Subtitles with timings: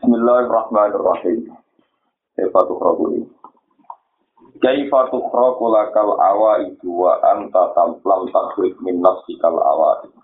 [0.00, 1.50] Bismillahirrahmanirrahim.
[2.38, 3.26] Kaifa tukhraquni.
[4.62, 7.74] Kaifa tukhraqu lakal awaidu wa anta
[8.06, 10.14] lam takhrij min nafsikal awaidu.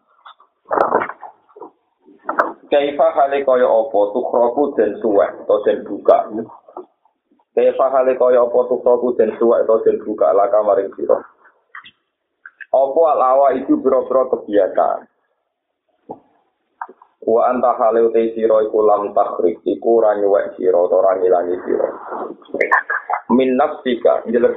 [2.72, 6.18] Kaifa hale kaya apa tukhraqu den suwek atau den buka.
[7.54, 11.20] Kaifa hale kaya apa tukhraqu den suwek atau den buka laka maring sira.
[12.70, 15.10] Apa alawa itu biro-biro kebiasaan.
[17.26, 21.58] Wa anta hale uti sira iku lam takhrik iku ora nyuwek sira utawa ora ngilangi
[21.66, 21.90] sira.
[23.34, 24.54] Min nafsika jelek.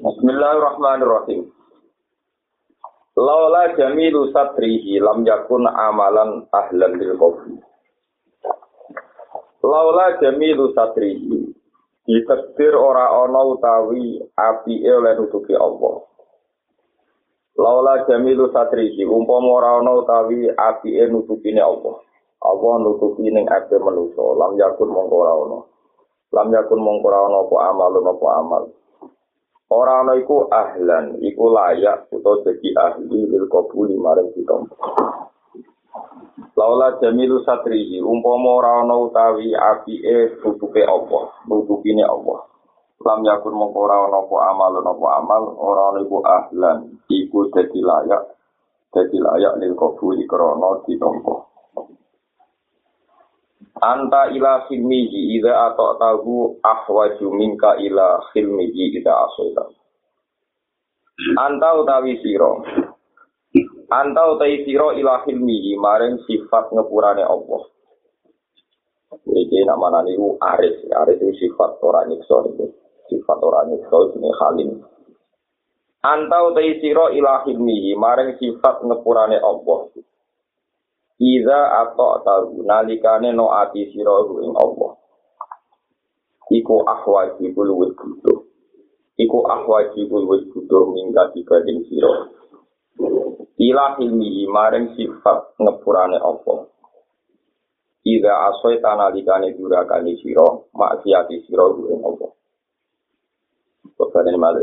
[0.00, 1.52] Bismillahirrahmanirrahim.
[3.20, 7.60] Laula jamilu satrihi lam yakun amalan ahlan lil qabri.
[9.60, 11.55] Laula jamilu satrihi
[12.06, 16.06] ditekdir ora ana utawi apike oleh nutupi Allah.
[17.58, 21.98] Laula jamilu satrihi umpama ora ana utawi apike nutupine Allah.
[22.46, 25.58] Allah nutupi ning ape manusa, lam yakun mongko ora ana.
[26.30, 28.62] Lam yakun mongko ora ana apa amal apa amal.
[29.66, 34.78] Ora ana iku ahlan, iku layak utawa dadi ahli lil qabuli marang ditampa.
[36.36, 42.44] Laula jamilu satrihi umpama ora ana utawi apike tutupe Allah, nutupine Allah.
[43.00, 46.78] Lam yakun mongko ora ana apa amal apa amal, ora ana iku ahlan,
[47.08, 48.36] iku dadi layak,
[48.92, 51.34] dadi layak lil qabuli krana ditampa.
[53.80, 59.64] Anta ila khilmihi idza atau tahu ahwaju minka ila khilmihi idza asoita.
[61.40, 62.60] Anta utawi sira
[63.86, 67.62] Anta utai siro ila hilmihi maring sifat ngepurane Allah.
[69.22, 72.66] Iki nak mana niku aris, aris itu sifat orang nyiksa itu.
[73.06, 74.70] Sifat orang nyiksa ini halim.
[76.02, 79.94] Anta utai siro ila hilmihi maring sifat ngepurane Allah.
[81.22, 84.98] Iza atau tahu nalikane no ati siro ing Allah.
[86.50, 88.38] Iku ahwaji luwih butuh.
[89.14, 92.34] Iku ahwaji luwih butuh mingga dibanding siro.
[93.56, 96.76] Ila ilmi maring sifat ngepurane apa
[98.06, 102.30] Ida asoy tanalikane durakani siro, maksiati siro during Allah.
[103.98, 104.62] Bapak malah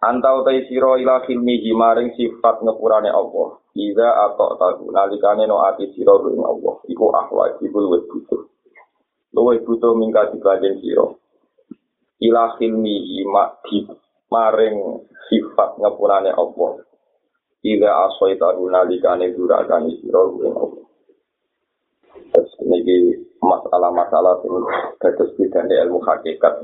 [0.00, 3.60] Antau tai siro ila ilmihi maring sifat ngepurane Allah.
[3.76, 6.80] Ida atau tahu nalikane no ati siro during Allah.
[6.88, 8.48] Iku ahwaj, iku luwes butuh.
[9.36, 11.20] Luwes butuh mingka dibanding siro.
[12.16, 13.28] Ila ilmihi
[14.32, 16.80] maring sifat ngepurane Allah.
[17.64, 20.84] Ila asoi tahu nalikane durakani siro gue Allah.
[22.34, 24.68] Terus ini masalah-masalah yang
[25.00, 26.60] gatus bidang ilmu hakikat.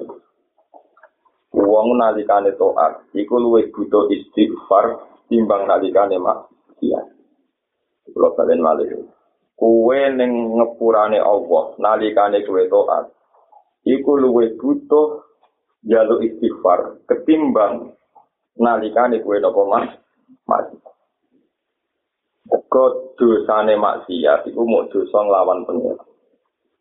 [1.56, 5.00] Uang nalikane toat, iku luwih butuh istighfar
[5.32, 6.52] timbang nalikane mak.
[6.84, 7.00] Iya.
[8.12, 9.08] Kalau kalian malih.
[9.56, 13.08] Kue neng ngepurane Allah, nalikane kue toat.
[13.88, 15.24] Iku luwih butuh
[15.80, 17.96] jalur istighfar ketimbang
[18.60, 19.88] nalikane kue nopo mas.
[20.44, 20.89] Mas.
[22.50, 26.02] Kok dosane maksiat iku mau dosa nglawan pengira.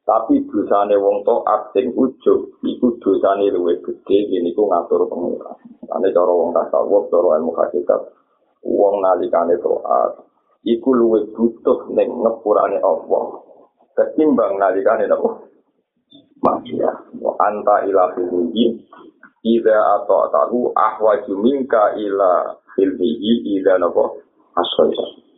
[0.01, 5.53] Tapi dosane wong taat sing ujug iku dosane luwih gedhe yen iku ngatur pengira.
[5.93, 8.01] Ane cara wong tasawuf, cara ilmu hakikat,
[8.65, 10.25] wong nalikane taat
[10.65, 13.25] iku luwih butuh ning ngepurane Allah.
[13.93, 15.37] Ketimbang nalikane napa?
[16.41, 17.13] Maksiat.
[17.37, 18.65] Anta ila fihi
[19.39, 24.11] Ida atau tahu ahwaju minka ila filmihi ida napa
[24.51, 25.28] asoita.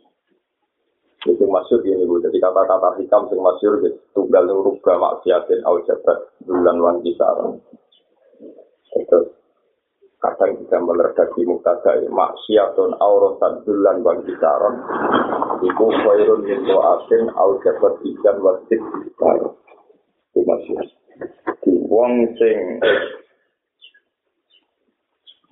[1.22, 3.94] Itu masyur ini bu, jadi kata-kata hikam yang masyur gitu.
[4.10, 7.62] Tunggal rubah maksiatin au jabat bulan wan kisaran.
[8.98, 9.30] Itu
[10.18, 14.74] kadang kita meledaki muktada maksiatun auratan bulan wan kisaran.
[15.62, 19.54] Iku khairun min doatin au jabat ikan wasit kisaran.
[20.34, 20.86] Itu masyur.
[21.62, 22.82] Di wong sing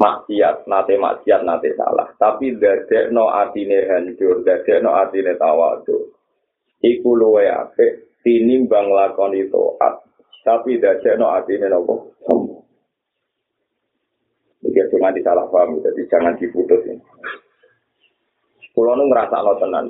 [0.01, 2.09] maksiat, nate maksiat, nate salah.
[2.17, 6.17] Tapi dadek no atine hancur, dadek no atine tawadu.
[6.81, 9.77] Iku luwe ape, tinimbang lakon itu.
[10.41, 12.17] Tapi dadek no atine nopo.
[14.61, 17.01] Ini cuma disalah paham, jadi jangan diputus ini.
[18.77, 19.89] Kulo nu ngerasa no tenan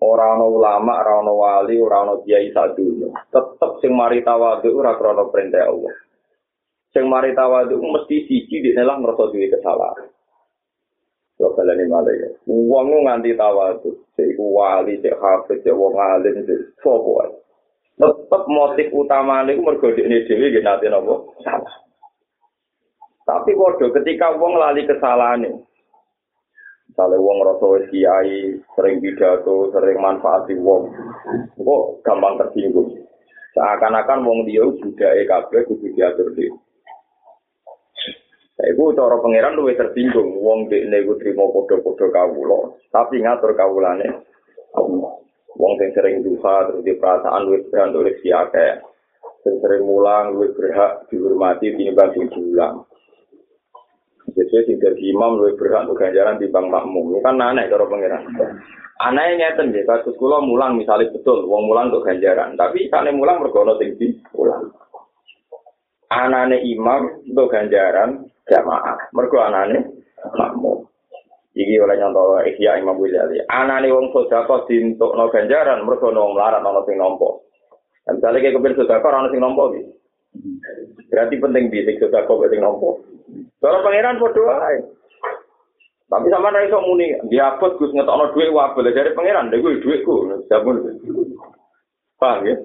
[0.00, 3.12] Orang no ulama, orang no wali, orang no kiai satu.
[3.32, 5.92] Tetep sing mari tawadu ora krono perintah Allah.
[6.90, 10.10] Sing mari tawadu mesti siji di nelah ngerasa duwe kesalahan.
[11.40, 17.24] Ini malah ya, uangmu nganti tawadu, seiku wali, sik hafid, sik wong alim, sik sopo
[17.96, 21.84] Tetep motif utama ini mergodik ini dewi, gak nanti nopo salah.
[23.24, 25.60] Tapi waduh, ketika wong lali kesalahan ini,
[26.90, 27.38] Misalnya wong
[27.78, 30.90] wis kiai, sering pidato, sering manfaati wong,
[31.54, 32.90] kok gampang tersinggung.
[33.54, 36.58] Seakan-akan wong dia budaya kabeh kudu diatur dhewe.
[38.60, 44.08] Iku cara pangeran luwih tersinggung wong dekne iku trimo padha-padha kawula, tapi ngatur kawulane
[44.76, 45.12] Allah.
[45.56, 48.84] Wong sing sering duha terus di perasaan luwih berhak oleh siake.
[49.40, 52.84] Sing sering mulang luwih berhak dihormati tinimbang sing diulang.
[54.30, 57.16] Jadi sing dadi imam luwih berhak untuk ganjaran timbang makmum.
[57.16, 58.22] Ini kan aneh cara pangeran.
[59.00, 63.40] Aneh ngeten nggih, kasus kula mulang misalnya betul wong mulang untuk ganjaran, tapi kane mulang
[63.40, 64.70] mergo ana sing diulang.
[66.12, 68.98] Anane imam untuk ganjaran, jamaah.
[69.14, 69.78] Mergo anane
[70.34, 70.90] makmum.
[71.54, 73.42] Iki oleh nyontoh Ihya Imam Ghazali.
[73.50, 77.30] Anane wong sedekah dintukno ganjaran mergo ono melarat ono sing nampa.
[78.06, 79.82] Dan misalnya kayak kepin sedekah ono sing nampa iki.
[81.10, 82.90] Berarti penting bisik sedekah kok sing nampa.
[83.62, 84.78] Kalau pangeran wae.
[86.10, 89.78] Tapi sama ra iso muni, dia apot Gus ngetokno dhuwit wabel dari pangeran, lha kuwi
[89.78, 90.42] dhuwitku.
[90.50, 90.82] Sampun.
[92.18, 92.58] Paham ya?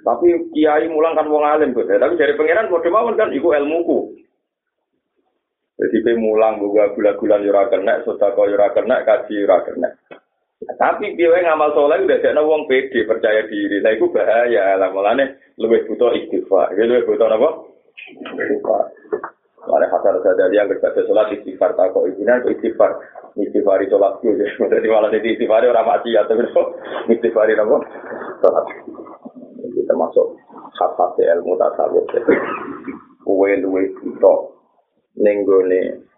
[0.00, 0.26] Tapi
[0.56, 1.84] kiai mulang kan wong alim Gus.
[1.84, 4.21] Tapi dari pangeran mawon kan iku ilmuku.
[5.82, 9.66] Jadi pe mulang gua gula-gula yo ora kena, sedekah yo ora kena, kaji yo ora
[9.66, 9.88] kena.
[10.62, 13.82] Tapi piye ngamal soleh udah jadi wong pede percaya diri.
[13.82, 14.78] Lah iku bahaya.
[14.78, 16.78] Lah mulane luwih butuh istighfar.
[16.78, 17.50] Ya luwih butuh apa?
[18.30, 18.86] Istighfar.
[19.62, 22.98] Mare hasar saja yang berkata sholat istighfar tak kok ibunya istighfar
[23.38, 26.62] istighfar itu sholat itu jadi malah jadi istighfar orang mati atau berapa
[27.06, 27.78] istighfar itu apa
[28.42, 28.66] sholat
[29.70, 30.34] kita masuk
[30.74, 32.10] khasat ilmu tasawuf
[33.22, 34.34] kue luwe itu
[35.16, 36.08] nenggone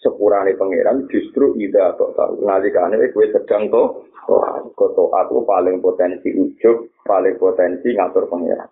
[0.00, 4.06] sepurane pangeran justru ida atau tahu ngalikane kue sedang to
[4.76, 8.68] koto aku paling potensi ujuk paling potensi ngatur pangeran.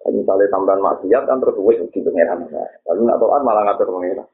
[0.00, 2.48] Misalnya tambahan maksiat kan terus wes di pangeran.
[2.88, 4.28] Lalu nak taat malah ngatur pangeran.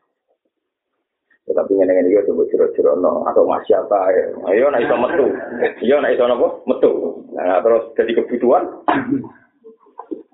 [1.47, 4.35] Tapi ngene ngene iki coba ciro-ciro no atau maksiat ae.
[4.51, 5.27] Ayo nek iso metu.
[5.79, 6.49] Iya nek iso napa?
[6.67, 7.23] Metu.
[7.39, 8.67] Nah terus jadi kebutuhan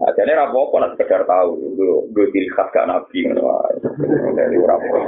[0.03, 1.79] Nah, jadi rapo nak sekedar tahu,
[2.11, 3.23] gue ciri khas gak nabi,
[4.35, 4.99] dari rapo.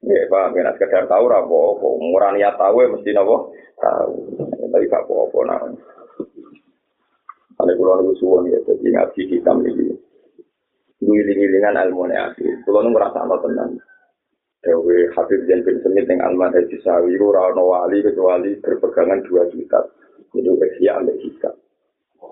[0.00, 4.16] Ya, pak, nak sekedar tahu rapo, murah niat tahu ya mesti nopo tahu,
[4.64, 5.60] tapi gak apa-apa nah.
[7.60, 9.92] Ane kulo niku suwon ya, jadi ngaji hitam ini.
[11.04, 12.48] Giling-gilingan ilmu ne asli.
[12.64, 13.76] Kulo nu ngerasa ana tenan.
[14.64, 19.44] Dewe Habib Zain bin Semit yang Alman Haji Sawi, ora ono wali kecuali berpegangan dua
[19.52, 19.88] kitab.
[20.32, 21.52] Itu Eksia Al-Hikam.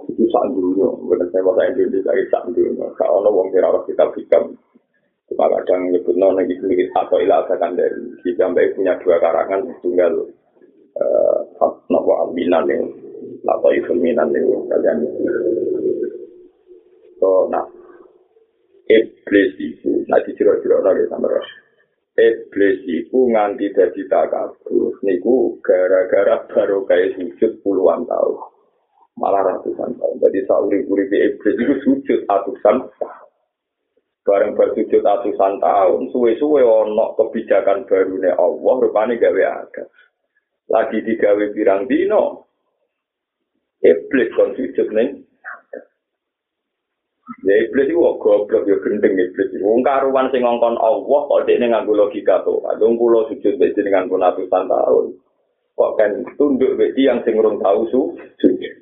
[0.09, 2.87] Itu sak dunia, bukan saya bahasa Indonesia itu sak dunia.
[2.97, 4.45] Kalau ada orang kira kitab hikam,
[5.29, 6.65] cuma kadang nyebut nona gitu
[6.97, 10.13] atau ilah akan dari hikam baik punya dua karangan tunggal
[10.99, 11.39] eh
[11.89, 12.81] nopo alminan nih,
[13.47, 14.43] atau ifulminan nih
[14.73, 14.99] kalian.
[17.19, 17.65] So nah,
[18.89, 21.29] iblis itu, nah di ciro-ciro lagi sama
[22.19, 28.58] Iblis itu nganti dadi takabur, niku gara-gara baru kayak sujud puluhan tahun.
[29.19, 30.17] Malah ratusan tahun.
[30.23, 33.29] Jadi sauri uri iblis itu sujud ratusan tahun.
[34.29, 39.85] Bareng bersujud ratusan tahun, suwe-suwe ono kebijakan baru nih Allah, rupanya gawe ada.
[40.69, 42.45] Lagi digawe pirang dino,
[43.81, 45.17] iblis kon sujud nih.
[47.45, 49.53] Ya iblis itu goblok ya gendeng iblis.
[49.65, 52.61] Wong karuan sing ngongkon Allah kok dekne nganggo logika to.
[52.69, 55.07] Adung kula sujud wis dengan ratusan tahun.
[55.73, 58.75] Kok kan tunduk wis yang sing urung tau su sujud.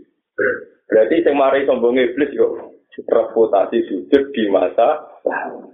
[0.86, 5.72] Berarti sing mari sombong iblis yo reputasi sujud di masa lalu.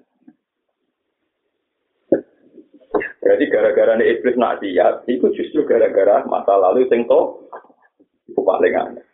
[3.23, 7.47] Berarti gara-gara iblis nak siap, itu justru gara-gara masa lalu sing to
[8.27, 9.07] itu paling aneh.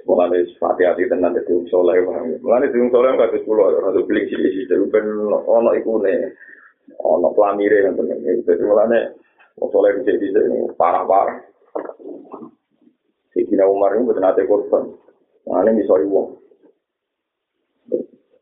[0.00, 2.00] Semoga ada sepati hati tenang di tiung soleh.
[2.00, 3.68] Semoga ada tiung soleh yang kasih pulau.
[3.68, 4.72] Orang itu beli sisi-sisi.
[4.72, 4.88] ono
[5.44, 6.34] kan ada ikunnya.
[6.98, 7.94] Ada pelamirnya.
[7.94, 9.00] Jadi semoga ada
[9.60, 10.40] soleh bisa-bisa.
[10.74, 11.38] Parah-parah.
[13.50, 14.94] Sayyidina Umar ini bukan ada korban.
[15.42, 16.38] Ini bisa wong.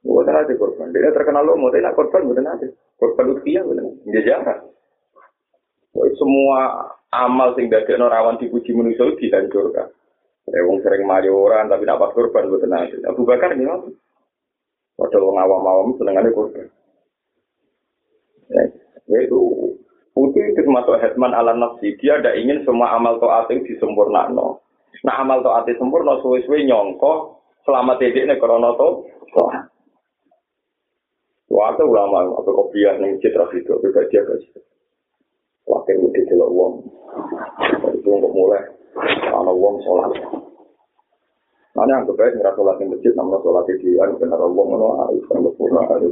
[0.04, 0.92] Bukan ada korban.
[0.92, 2.68] Dia terkenal lo, mau tidak korban, bukan ada.
[3.00, 4.68] Korban utia, bukan Dia jahat.
[5.96, 9.88] Semua amal sing dari rawan dipuji manusia itu dihancurkan.
[10.52, 12.96] Ya, wong sering mari orang, tapi nak pas korban, bukan ada.
[13.08, 13.88] Abu Bakar ini apa?
[15.00, 16.68] Padahal wong awam-awam senengannya korban.
[19.08, 19.40] Ya, itu
[20.18, 21.94] Putih itu termasuk hetman ala nafsi.
[22.02, 24.58] Dia tidak ingin semua amal to'at itu disempurnakan.
[25.06, 28.88] Nah amal to ati sempurna suwe-suwe nyongko selama tidik nih krono to.
[31.48, 34.62] Waktu ulama apa kopiah nih citra itu juga dia kasih.
[35.68, 36.74] Waktu udah jelas uang.
[37.92, 38.62] Itu untuk mulai.
[39.28, 40.10] Kalau uang sholat.
[41.76, 45.22] Mana yang kebaik nggak sholat di masjid, namun sholat di dia, benar Allah ngono, harus
[45.30, 46.10] kan sempurna, harus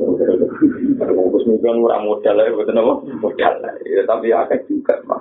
[1.11, 2.95] bungkus mungkin kurang modal ya, betul apa?
[3.19, 5.19] Modal, ya tapi akan juga mah.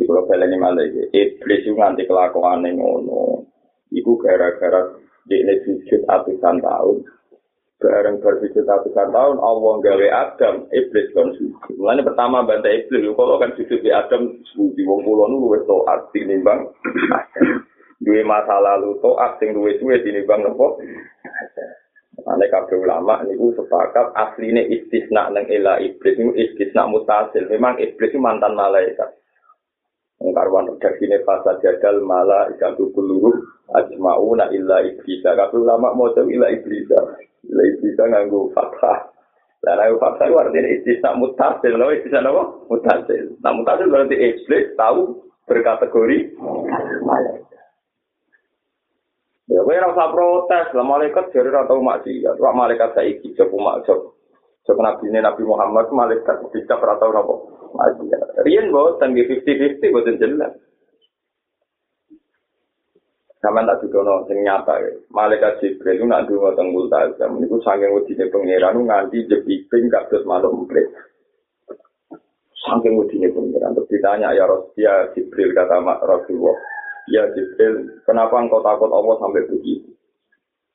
[0.00, 0.80] Di kalau ini malah
[1.12, 3.44] iblis itu nganti kelakuan yang ngono,
[3.92, 4.96] itu gara-gara
[5.28, 7.04] di ini sujud atusan tahun,
[7.80, 11.76] bareng bersujud atusan tahun Allah gawe Adam iblis kan sujud.
[11.76, 14.40] Mulanya pertama bantai iblis kalau kan sujud di Adam
[14.76, 16.72] di wong kula nu wis taat tinimbang
[18.00, 20.80] duwe masa lalu taat sing duwe suwe tinimbang nopo.
[22.20, 27.48] Ane kabeh ulama niku sepakat asline istisna nang ila iblis niku istisna mutasil.
[27.48, 29.12] Memang iblis itu mantan malaikat.
[30.20, 33.40] Ngkarwan redaksine fasad jadal mala ikatu kuluruh
[33.72, 35.24] ajma'una illa iblis.
[35.24, 36.84] Kabeh ulama mau ila iblis.
[37.48, 39.08] Lha bisa nganggo fathah.
[39.64, 42.44] Lah nek fathah itu artinya istisna mutasil, lho istisna apa?
[42.68, 43.36] Mutasil.
[43.40, 46.18] Nah mutasil berarti iblis tahu berkategori
[47.04, 47.60] malaikat.
[49.50, 52.38] Ya kowe ora usah protes, lah malaikat jare ora tau maksiat.
[52.38, 54.00] Wah malaikat saiki jopo maksud.
[54.68, 57.34] Jok nabi Nabi Muhammad malaikat bisa ora tau napa
[57.74, 58.29] maksiat.
[58.40, 60.52] Riyen boten 50-50 boten jelas.
[63.40, 64.92] Sama tak didono sing nyata ya.
[65.12, 67.40] Malaikat Jibril itu nak dungo teng multazam.
[67.40, 70.84] Niku saking wedine pangeran nganti jepiping kados malu emprit.
[72.68, 76.56] Saking wedine pangeran terus ditanya ya Rasulullah Jibril kata Mak Rasulullah.
[77.08, 79.88] Ya Jibril, kenapa engkau takut Allah sampai begitu?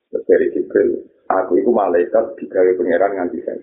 [0.10, 3.62] Terus dari Jibril, aku itu malaikat digawe pangeran nganti saya.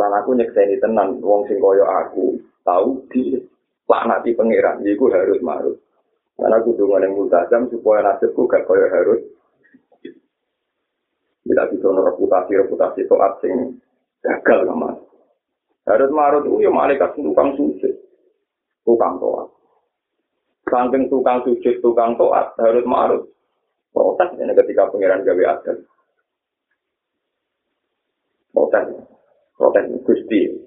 [0.00, 3.38] Lan aku nyekseni tenan wong sing kaya aku tahu di
[3.86, 5.78] laknati pangeran, iku harus marut.
[6.36, 9.24] Karena aku dengan yang multazam supaya nasibku gak kaya harus.
[11.46, 13.78] Tidak bisa reputasi-reputasi toat sing
[14.20, 14.98] gagal sama.
[15.86, 17.94] Harus marut itu ya malaikat tukang sujud.
[18.82, 19.48] Tukang toat.
[20.66, 23.30] Saking tukang sujud, tukang toat, harus marut.
[23.94, 25.78] Protes ini ketika pengiran gawe adat.
[28.50, 28.86] Protes.
[29.56, 30.65] Protes gusti.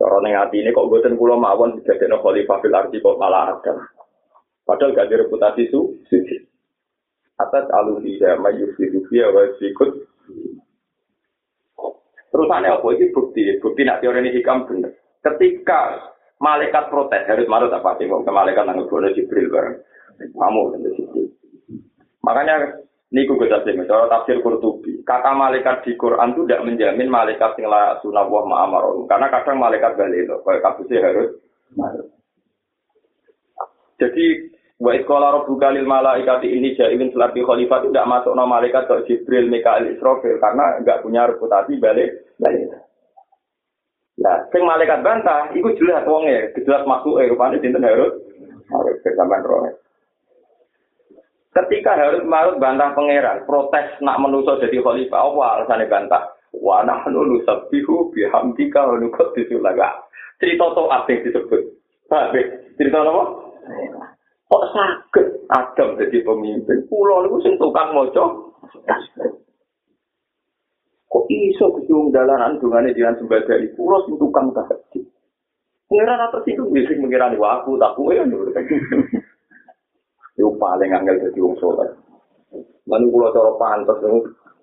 [0.00, 3.84] Cara ning ati ini kok buatan pulau mawon dijadikan khalifah fil arti kok malah ada.
[4.64, 6.00] Padahal gak ada reputasi su.
[7.36, 10.08] Atas alumni mayu fidukia wa sikut.
[12.32, 12.86] Terusannya apa?
[12.96, 13.60] Ini bukti.
[13.60, 14.96] Bukti nak teori ini hikam benar.
[15.20, 16.00] Ketika
[16.40, 18.08] malaikat protes, harus marut apa sih?
[18.08, 19.76] Ke malaikat nangis bodoh Jibril bareng.
[20.32, 20.62] Kamu.
[22.24, 22.80] Makanya
[23.12, 24.79] ini gue tafsir, cara tafsir Qurtubi.
[25.06, 29.06] Kata malaikat di Quran itu tidak menjamin malaikat yang layak sunah wah ma'amaron.
[29.06, 30.40] Karena kadang malaikat balik loh.
[30.46, 31.30] Kayak kasusnya harus.
[34.00, 34.26] Jadi
[34.80, 39.12] Wa iskola rabbuka lil malaikati ini jailin selati khalifah itu tidak masuk nama malaikat ke
[39.12, 42.64] Jibril, Mikael, Israfil karena nggak punya reputasi balik balik.
[44.24, 48.24] Nah, sing malaikat bantah, itu jelas wongnya, jelas masuk eh rupanya harus
[48.72, 49.68] harus kesamaan roh.
[51.50, 56.22] Ketika harus marut bantah pangeran, protes nak menusuk jadi khalifah, apa alasannya bantah?
[56.54, 59.98] Wa nahnu nusabbihu bihamdika wa nuqaddisu laka.
[60.38, 61.62] Cerita to apa yang disebut?
[62.78, 63.22] Cerita apa?
[64.50, 66.86] Kok sakit Adam jadi pemimpin?
[66.86, 68.54] Pulau itu sing tukang moco.
[71.10, 75.02] Kok iso kecium dalanan dungane sebagai pulau sing tukang tahajud.
[75.90, 78.30] Pengiran atas itu bisa mengirani waktu, tak kue kan.
[80.40, 81.92] Itu paling angel jadi wong sholat.
[82.88, 84.00] Lalu pulau cara pantas,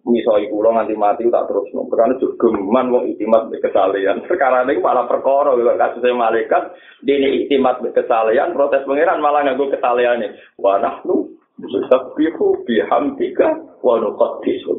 [0.07, 1.85] misoi kula nganti mati tak terus no.
[1.85, 4.25] Karena geman wong itimat kesalehan.
[4.25, 6.73] Sekarang ini malah perkara kalau kasus malaikat
[7.05, 10.33] dini itimat kesalehan protes pangeran malah nganggo kesalehan ini.
[10.57, 11.29] Wa nahnu
[11.61, 14.73] nusabbihu bihamdika wa nuqaddisu.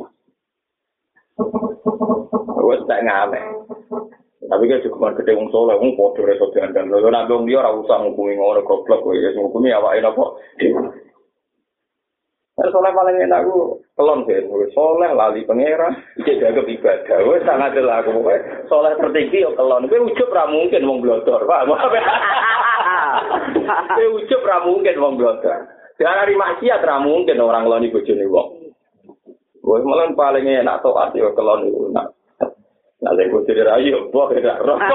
[2.59, 3.41] Wes tak ngame.
[4.39, 6.87] Tapi kan cukup gede wong soleh, wong podo reso diandang.
[6.95, 10.25] Lalu nabi wong dia ora usah ngukumi ngono goblok, ya ngukumi awake napa.
[12.59, 14.43] Kan soleh paling enak aku kelon sih,
[14.75, 17.19] soleh lali pangeran, iki jaga ibadah.
[17.27, 19.91] Wes sangat jelas aku pokoknya soleh tertinggi yo kelon.
[19.91, 21.67] Kowe ujub ra mungkin wong blodor, Pak.
[23.99, 25.67] Kowe ujub ra mungkin wong blodor.
[25.99, 28.49] Diarani maksiat ra mungkin orang ngeloni bojone wong.
[29.67, 31.95] Wes malah paling enak taat yo kelon iku.
[31.95, 32.07] Nah,
[32.99, 34.79] nah lek bojone ra yo mbok gak roh.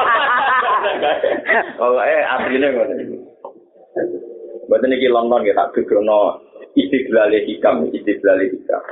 [1.79, 3.17] Oh, eh asline ngono iki.
[4.67, 6.43] Mboten iki London ya tak gegono
[6.75, 8.83] istidlal hikam, istidlal hikam.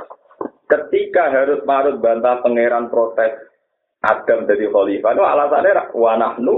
[0.68, 3.36] Ketika harus marut bantah pangeran protes
[4.02, 6.54] Adam dari khalifah, itu alasannya wa nahnu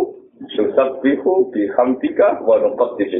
[0.55, 3.11] nusabbihu bihamdika wa nuqaddis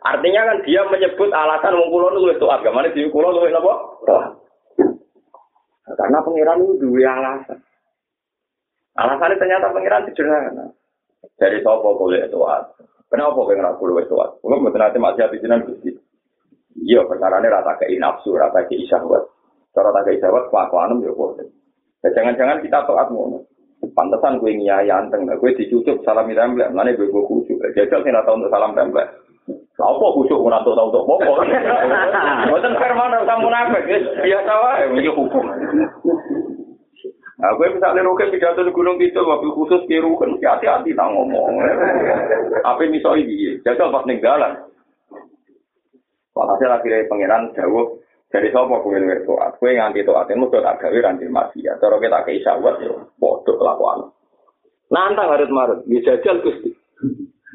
[0.00, 3.74] Artinya kan dia menyebut alasan wong kula nulis itu agama ini di kula luwih napa?
[5.92, 7.58] Karena pangeran itu dua alasan.
[9.00, 10.66] Alasannya ternyata pangeran sederhana.
[11.40, 12.36] Dari sopo boleh itu
[13.10, 14.38] Kenapa pengen aku luwih tuat?
[14.38, 15.90] Kalau betul nanti masih hati jinan gusti.
[16.78, 19.26] Iya, perkara ini rata ke nafsu, rata ke isyahwat.
[19.74, 21.50] Cara rata ke isyahwat, kelakuan ya boleh.
[22.06, 23.50] Ya, jangan-jangan kita taat ngono.
[23.98, 27.58] Pantesan gue nyai anteng, gue dicucuk salam templek, mana gue gue kucuk.
[27.74, 29.10] Jajal sih tahu untuk salam templek.
[29.80, 31.42] Apa kucuk ora tau untuk popo.
[32.46, 33.84] Mboten firman kamu nafek,
[34.22, 35.44] biasa wae iki hukum.
[37.40, 41.56] Nah, gue misalnya roket pidato di Gunung Kidul, mobil khusus kiru kan hati-hati tak ngomong.
[42.60, 43.56] Apa misalnya ini?
[43.64, 44.60] Jajal pas ninggalan.
[46.36, 47.96] Walhasil akhirnya pangeran jauh
[48.28, 49.56] dari sopo gue ngerti toat.
[49.56, 51.80] Gue nganti toat itu tak gawe ranti maksiat.
[51.80, 54.12] Cara kita ke isawat ya, bodoh kelakuan.
[54.92, 56.76] Nantang harus marut, dia jajal gusti.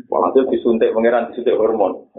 [0.10, 2.10] Walhasil disuntik pangeran disuntik hormon.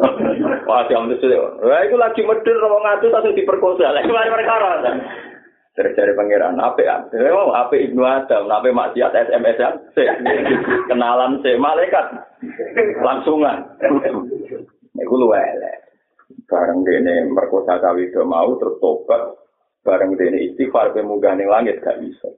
[0.86, 1.42] Jam disuntik.
[1.66, 3.90] Wah, itu lagi medur ngomong ngadu langsung diperkosa.
[3.90, 4.70] Lagi mari perkara.
[5.76, 6.96] Dari pangeran, apa ya?
[7.12, 9.70] Memang apa ibnu Adam, apa maksiat SMS ya?
[10.88, 12.16] Kenalan si malaikat,
[13.04, 13.76] langsungan.
[14.96, 15.76] Iku lu elek.
[16.48, 19.36] Bareng dene merkosa kawi do mau tertobat,
[19.84, 22.32] bareng dene istighfar pemunggah ning langit gak bisa.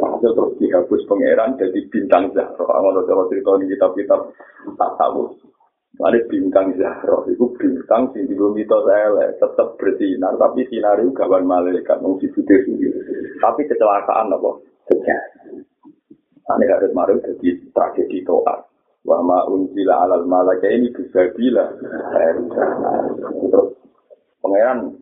[0.00, 2.80] Hasil terus dihapus pangeran jadi bintang Zahra.
[2.80, 4.20] Ngono cara cerita di kitab-kitab
[4.80, 5.36] tak tahu.
[6.00, 11.12] Mari bintang Zahra itu bintang sing di bumi itu elek, tetap bersinar tapi sinar itu
[11.12, 12.96] kawan malaikat dibutuh sendiri.
[13.36, 14.50] Tapi kecelakaan apa?
[14.88, 15.32] Sejarah.
[16.50, 18.66] Ane harus maru jadi tragedi toat.
[19.06, 21.70] Wa ma unjila alal malaka ini bisa bila.
[23.46, 23.68] Terus
[24.42, 24.96] pangeran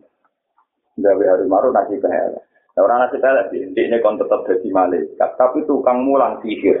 [1.01, 2.35] gawe harus maru nasi pehel.
[2.77, 5.29] Orang nasi pehel ini kon tetap jadi malaikat.
[5.39, 6.77] Tapi tukang mulang sihir.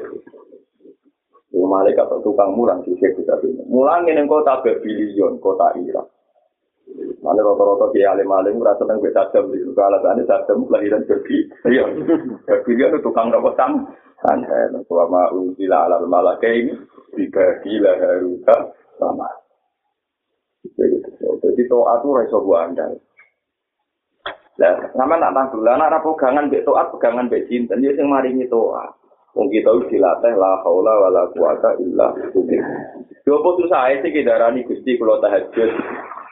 [1.51, 3.63] Yang malaikat atau tukang mulang di kita ini.
[3.67, 6.07] Mulangin yang kota berbilion, kota Irak.
[7.21, 11.37] Mana rata-rata kiai alim alim merasa nang beda jam di juga alasannya sadam kelahiran berbi.
[11.69, 11.85] Iya,
[12.47, 13.87] berbilion itu tukang apa tam?
[14.21, 16.77] Santai, selama unjila alal malaka ini
[17.17, 18.57] dibagi haruka
[19.01, 19.29] sama.
[21.41, 22.85] Jadi toat itu raiso anda.
[24.61, 28.93] Nah, sama nak tangguh, anak pegangan bek toat, pegangan bek cinta, dia yang maringi toat.
[29.31, 32.67] Wong kita wis dilatih la haula wala quwata illa billah.
[33.23, 35.71] Yo apa susah ae sih darani Gusti kula tahajud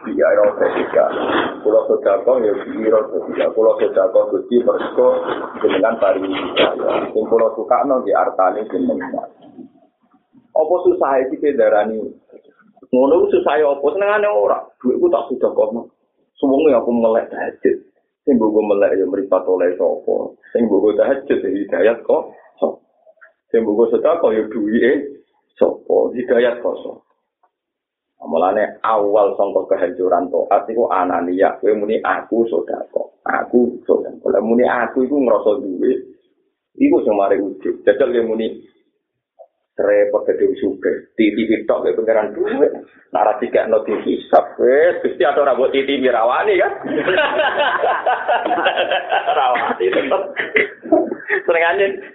[0.04, 1.08] di ayo ketika
[1.64, 5.10] kula sedekah ya biro ketika kula sedekah Gusti mergo
[5.64, 6.28] dengan pari
[7.16, 9.32] sing kula sukakno di artane jenengan.
[10.52, 12.04] Apa susah sih darani
[12.92, 15.88] ngono susah apa senengane ora duitku tak sudah kono.
[16.36, 17.78] Suwunge aku melek tahajud.
[18.28, 20.36] Sing mbok melek ya mripat oleh sapa.
[20.52, 22.36] Sing mbok tahajud hidayat kok
[23.50, 24.92] Sing buku sedekah ya duwike
[25.58, 27.02] sapa hidayat kosong.
[28.20, 33.10] Amalane awal sangka kehancuran toat iku anania kowe muni aku sedekah.
[33.26, 34.22] Aku sedekah.
[34.22, 35.92] Kalau muni aku iku ngrasa duwe
[36.78, 37.42] iku sing mari.
[37.86, 38.62] Jajal kowe muni
[39.80, 42.68] repot gede suke titi pitok ke pengeran duwe
[43.16, 46.74] nara tiga no titi hisap wes pasti ada orang buat titi mirawani kan?
[49.40, 49.88] Rawani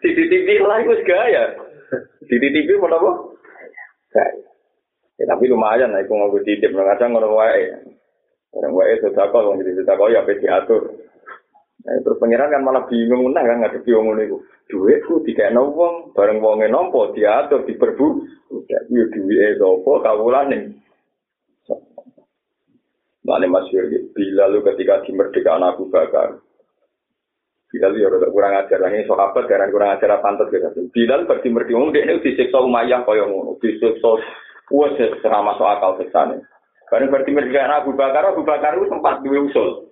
[0.05, 1.57] titi titi lah itu gaya.
[2.29, 3.13] Titi titi mau apa?
[4.13, 4.45] Gaya.
[5.15, 6.75] Ya, tapi lumayan lah aku ngomong titip.
[6.75, 7.71] Kadang ngono wae.
[8.55, 10.83] Orang wae kok orang jadi kok ya apa diatur
[11.85, 14.39] Nah, terus pangeran kan malah bingung nah kan ngadepi wong ngene iku.
[14.73, 18.07] Duitku dikekno wong, bareng wonge nampa diatur diperbu.
[18.49, 20.81] Udah yo duwike sapa kawulane.
[23.25, 26.41] Mane masyhur bila lu ketika dimerdekakan Abu Bakar.
[27.69, 30.89] Bila lu ya kurang ajar lah ini sahabat karena kurang ajar pantas gitu.
[30.89, 34.21] Bila berarti merdeka dia ini disiksa Umayyah kaya ngono, disiksa
[34.73, 36.41] wes serama masuk akal seksane.
[36.89, 39.84] Karena berarti merdekakan Abu Bakar, Abu Bakar itu sempat duwe usul.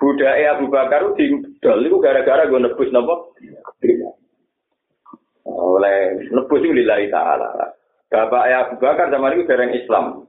[0.00, 1.28] Budaya Abu Bakar di
[1.60, 3.36] dol itu gara-gara gue nebus nopo
[5.50, 7.76] oleh nebus itu lillahi ta'ala.
[8.10, 10.24] Bapak Abu Bakar zaman itu dereng Islam.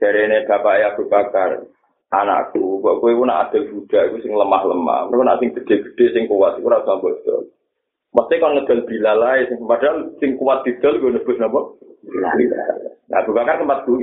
[0.00, 1.60] Dari ini Bapak Abu Bakar
[2.10, 5.12] anakku kok gue pun adil budak itu sing lemah-lemah.
[5.12, 7.44] Gue nanti gede-gede sing kuat itu rasa bocor
[8.10, 11.78] mesti kan ngedel bilal sing padahal sing kuat di dol gue nebus nopo
[12.18, 14.02] nah Abu Bakar tempat gue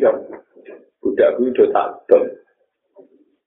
[1.03, 2.23] budak gue udah tak dol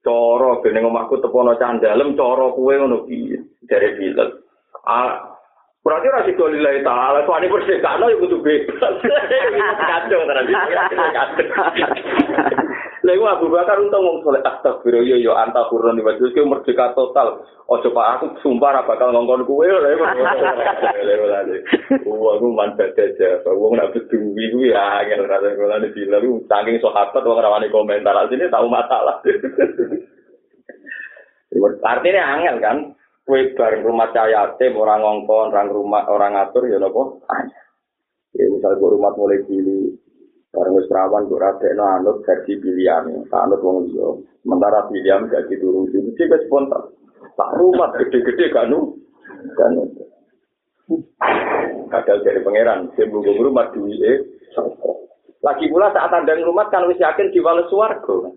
[0.04, 4.14] cara bene omahku tepono candalem cara kuwe ngono piye dari
[4.86, 5.30] ah
[5.80, 9.00] Berarti rasi kali lillahi ta'ala, soalnya bersihkan, ya kudu bebas.
[9.88, 10.52] Kacau, terus.
[13.00, 16.92] Lalu Abu Bakar untung ngomong soleh astagfirullah yo yo anta kurun di baju itu merdeka
[16.92, 17.40] total.
[17.64, 20.04] Oh coba aku sumpah apa bakal ngongkon kue lalu.
[22.04, 23.40] Wah aku mantap aja.
[23.48, 27.72] Wong nak beduwi gue ya angel rasa gue lalu bilang lu saking sahabat wong rawani
[27.72, 29.24] komentar sini tahu masalah.
[31.80, 32.76] Artinya angel kan.
[33.24, 37.24] Kue bareng rumah cahaya tim orang ngongkon orang rumah orang ngatur ya nopo.
[38.36, 39.89] Ya misal gue rumah mulai pilih
[40.50, 44.18] Barang wis perawan kok radekno anut versi pilihan, anut wong liya.
[44.42, 46.90] Sementara pilihan gak dituruti, mesti wis spontan.
[47.38, 48.98] Tak rumah gede-gede kan nu.
[49.54, 49.78] Kan.
[51.86, 54.26] Kadal dari pangeran, munggo rumah duwike
[55.40, 58.34] Lagi pula saat anda rumah kan wis yakin diwales swarga.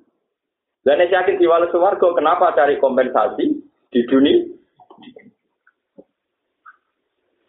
[0.85, 3.57] Dan wis yakin diwales swarga, kenapa cari kompensasi
[3.89, 4.52] di dunia?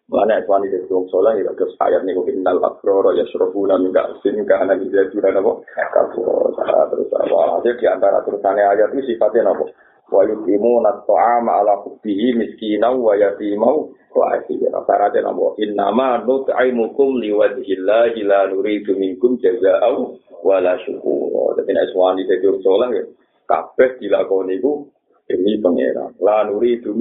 [0.04, 4.20] Mana tuan itu dong soleh ya terus ayat nih mungkin dal akroro ya surabuna enggak
[4.20, 6.52] sini ke anak dia juga nabo kalau
[6.92, 9.64] terus apa di antara terusannya ayat itu sifatnya nabo
[10.12, 14.84] wa yuqimu at-ta'ama ala hubbihi miskinan wa yatimau wa asira.
[14.84, 22.44] Syaratnya nabo innama nut'imukum liwajhillahi la nuridu minkum jazaa'u wala syukur jadi nek suami jadi
[22.60, 23.04] soleh ya
[23.48, 24.84] kabeh dilakoni iku
[25.24, 26.12] demi pangeran.
[26.20, 26.92] La nuridu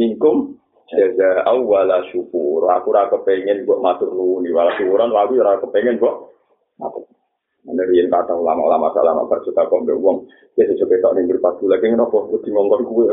[0.96, 2.70] jaza awala syukur.
[2.70, 6.32] Aku ora kepengin kok matur nuwun wal syukuran wali ora kepengin kok
[6.78, 7.04] matur
[7.64, 10.28] ana riyen kata ulama-ulama salah masalah percuta kok wong
[10.60, 13.08] ya sejuk ketok ning grup padu lagi ngono kok di ngomong kuwe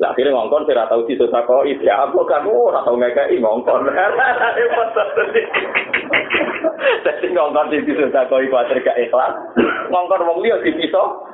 [0.00, 3.88] Lah akhirnya ngongkon saya tahu sih susah kok itu apa kan ora tau ngekeki ngongkon.
[7.04, 9.32] Jadi ngongkon di situ tak kau ibadah gak ikhlas.
[9.88, 11.24] Ngongkon wong liya di pisau.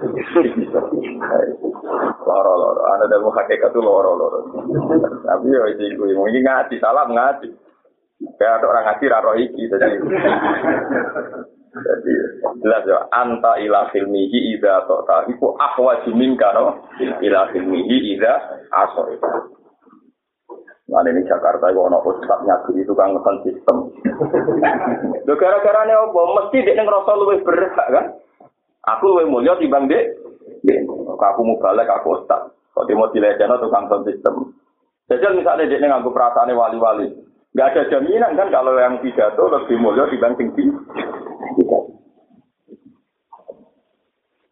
[2.26, 4.38] Loro loro, ada dalam hakikat itu loro loro.
[5.22, 7.50] Tapi ya itu gue mungkin ngaji salam ngaji.
[8.38, 9.98] Kayak ada orang ngaji raro iki jadi.
[11.86, 12.12] Jadi
[12.66, 19.06] jelas ya anta ila filmihi ida tota iku ahwa jiminka no ila filmihi ida aso
[20.86, 23.90] Nah ini Jakarta itu ono ustaz nyatu itu kan ngekan sistem.
[25.26, 26.20] Lo gara-gara ini apa?
[26.38, 28.06] Mesti dia ngerasa lebih berhak kan?
[28.94, 30.14] Aku lebih mulia dibanding
[30.62, 30.78] dia.
[31.10, 32.54] Aku mau balik aku ustaz.
[32.70, 34.54] Kalau mau dilecehkan tukang sistem.
[35.10, 37.10] Jadi misalnya dia nganggu perasaan wali-wali.
[37.56, 40.76] Gak ada jaminan kan kalau yang pidato lebih mulia dibanding tinggi.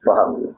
[0.05, 0.53] Paham ya?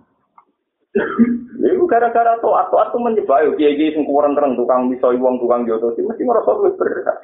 [1.67, 5.69] Iku gara-gara to atau atau menyebayu kiai kiai sing kurang terang tukang bisa uang tukang
[5.69, 7.19] jodoh sih mesti merasa lebih berhak.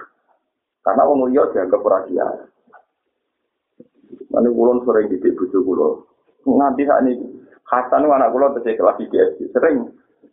[0.82, 2.26] Karena wong liya dianggap dia.
[4.32, 5.88] Mane kulon sering di bojo kula.
[6.42, 7.26] Nganti sak niki
[7.68, 9.88] Hasan anak kula tesih kelas iki sering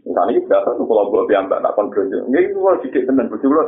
[0.08, 2.24] Misalnya ini tuh kalau gue biamba tak kon bronjo.
[2.32, 3.66] Ini gue sedikit temen bojo kula.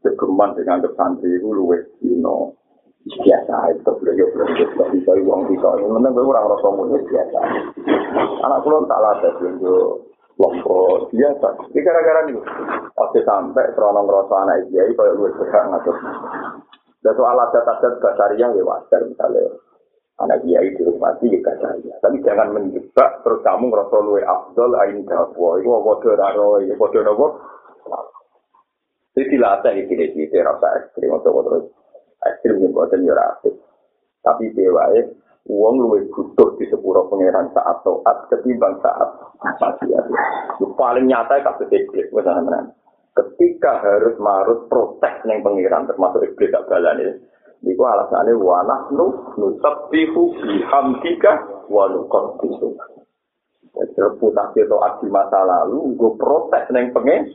[0.00, 2.56] Kegeman dengan santri itu luwes, you know.
[3.00, 7.38] Biasa itu beliau beliau tidak bisa uang bisa ini memang gue orang rasa mulia biasa
[8.44, 10.04] anak pulau tak ada beliau
[10.36, 12.36] lompok biasa ini gara-gara nih
[12.92, 15.96] pasti sampai seronong rasa anak dia itu kayak gue berhak ngatur
[17.00, 19.48] dan soal adat adat basaria ya wajar misalnya
[20.20, 25.08] anak dia itu mati ya basaria tapi jangan menjebak terus kamu ngerasa luwe afdol ain
[25.08, 27.26] dapwa itu apa doraro itu apa doraro
[29.16, 31.64] jadi dilatih ini ini rasa ekstrim atau terus
[32.28, 33.54] ekstrim yang buatan ya rapid.
[34.20, 35.00] Tapi dewae,
[35.48, 39.08] uang luwe butuh di sepuro pangeran saat toat ketimbang saat
[39.40, 40.04] maksiat.
[40.60, 42.68] Itu paling nyata kasus iblis, misalnya
[43.10, 47.18] Ketika harus marut protes neng pangeran termasuk iblis tak ini.
[47.60, 51.32] Iku alasannya wanah nu nusabbihu bihamdika
[51.68, 52.72] wa nuqaddisu.
[53.70, 57.28] Jadi reputasi toat di masa lalu, gue protes neng pangeran.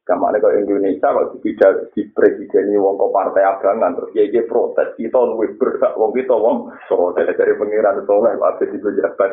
[0.00, 4.96] Kamane kok Indonesia kok dipidak di presiden wong kok partai abangan terus ya iki protes
[4.96, 9.30] kita luwih berhak wong kita wong so dari pengiran soleh ada di pejabat.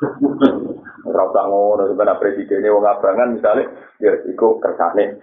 [1.08, 3.64] Ora usah ngono sebenarnya presiden wong abangan misalnya
[3.98, 5.18] ya iku kersane.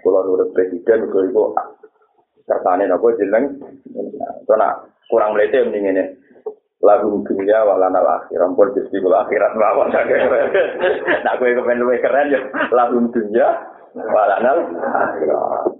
[0.00, 1.42] Kalau nurut presiden iku iku
[2.48, 3.60] kersane napa jeneng?
[4.48, 6.04] Karena kurang melete mending ini
[6.78, 9.90] lagu dunia walana akhir ampun jadi akhirat mawon.
[11.26, 12.40] Nah gue kepen luwih keren ya.
[12.70, 14.58] Lagu dunia Walanal,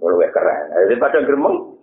[0.01, 0.59] luwe keren.
[0.73, 1.77] Jadi pada gremeng.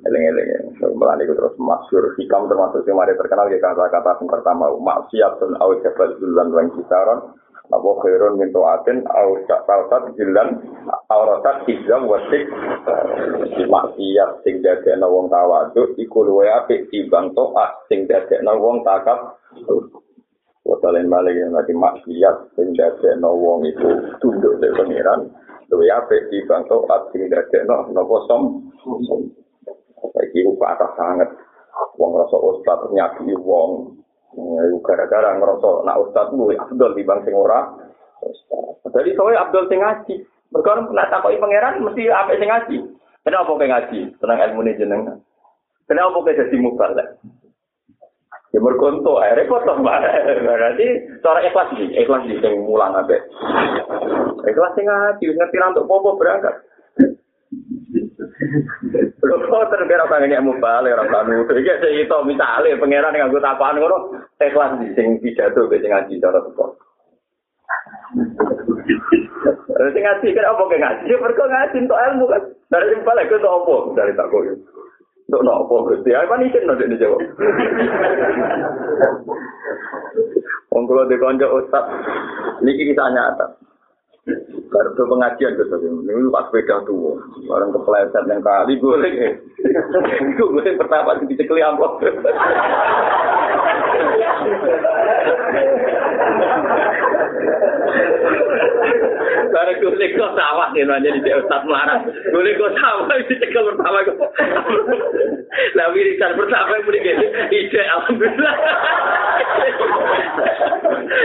[0.00, 2.16] Eleng-eleng, melani itu terus masyur.
[2.16, 4.72] Hikam termasuk yang mari terkenal ya kata-kata yang pertama.
[4.72, 7.20] Maksiat dan awet kebal bulan dan kisaron.
[7.70, 10.58] Apa khairun min tu'atin au ta'atat jilan
[11.06, 12.50] auratat hijam wasik
[13.70, 19.38] maksiat sing dadekna wong tawaduk iku luwe apik timbang ta'at sing dadekna wong takab
[20.60, 23.88] Wotalen balik yang tadi maksiat sing dadekno wong itu
[24.20, 25.32] tunduk dari pangeran.
[25.72, 28.68] Luwe apik di bangso at sing dadekno napa som.
[30.12, 31.32] Saiki ku atas sangat
[31.96, 33.96] wong rasa ustaz nyaki wong.
[34.84, 37.64] Gara-gara ngerasa nak ustaz luwe afdol di bang sing ora.
[38.90, 40.14] Jadi soalnya Abdul sing ngaji.
[40.50, 42.76] Mereka nak takoki pangeran mesti apik sing ngaji.
[43.24, 44.00] Kenapa kayak ngaji?
[44.16, 45.16] Tenang ini jenengan.
[45.88, 47.08] Kenapa kayak jadi mubalek?
[48.50, 49.78] Ya berkonto, eh repot toh
[50.46, 50.86] Berarti
[51.22, 53.22] cara ikhlas sih, ikhlas sih yang mulang abe.
[54.42, 56.58] Ikhlas sih ngaji, ngerti untuk popo berangkat.
[59.20, 61.46] Lho terkira pengen mau balik ora kanu.
[61.46, 66.74] Iki sing itu misale pangeran nganggo tapaan ngono ikhlas sing pidato sing ngaji cara teko.
[69.94, 71.12] Sing ngaji kan ke ngaji?
[71.20, 72.42] Mergo ngaji untuk ilmu kan.
[72.70, 73.76] Dari balik ke apa?
[73.94, 74.42] Dari tak kok.
[75.30, 76.10] Untuk nopo Gusti?
[76.10, 77.22] Ayo kan isin nek dijawab.
[80.74, 81.86] Wong kula dikonco ustaz.
[82.66, 83.46] Niki kisah nyata.
[84.74, 87.14] Baru ke pengajian sana, ini pas sepeda tua,
[87.50, 89.42] orang kepleset yang kali golek,
[90.22, 91.98] itu golek pertama di cekli amplop.
[99.50, 102.06] Karena gue kok sawah nih nanya di ustaz Melarang.
[102.30, 104.16] Golek kok sawah di cekal pertama gue.
[105.74, 107.26] Lah wiridan pertama yang mulai gini.
[107.50, 108.54] Ije alhamdulillah.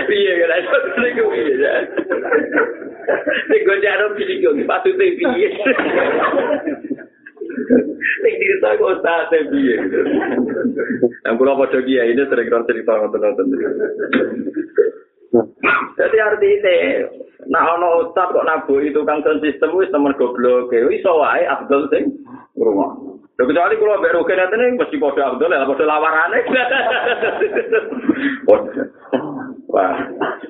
[0.05, 1.83] Iya kan, itu gue gue wiridan.
[3.53, 5.51] Nih gue jarum pilih gue, patut deh pilih.
[8.25, 9.75] Nek cerita kok sate biye.
[11.25, 13.47] Yang kula padha kiai ini sering cerita ngoten-ngoten.
[15.95, 16.74] Jadi artinya,
[17.48, 22.12] nah ono ustaz kok nabu itu kang sistem wis temen goblok, iso wae Abdul sing
[22.56, 23.15] rumah.
[23.36, 26.39] Lho kecuali kalau mbak Rukin nanti mesti kode Abdul ya, kode lawarannya.
[29.76, 29.95] Wah,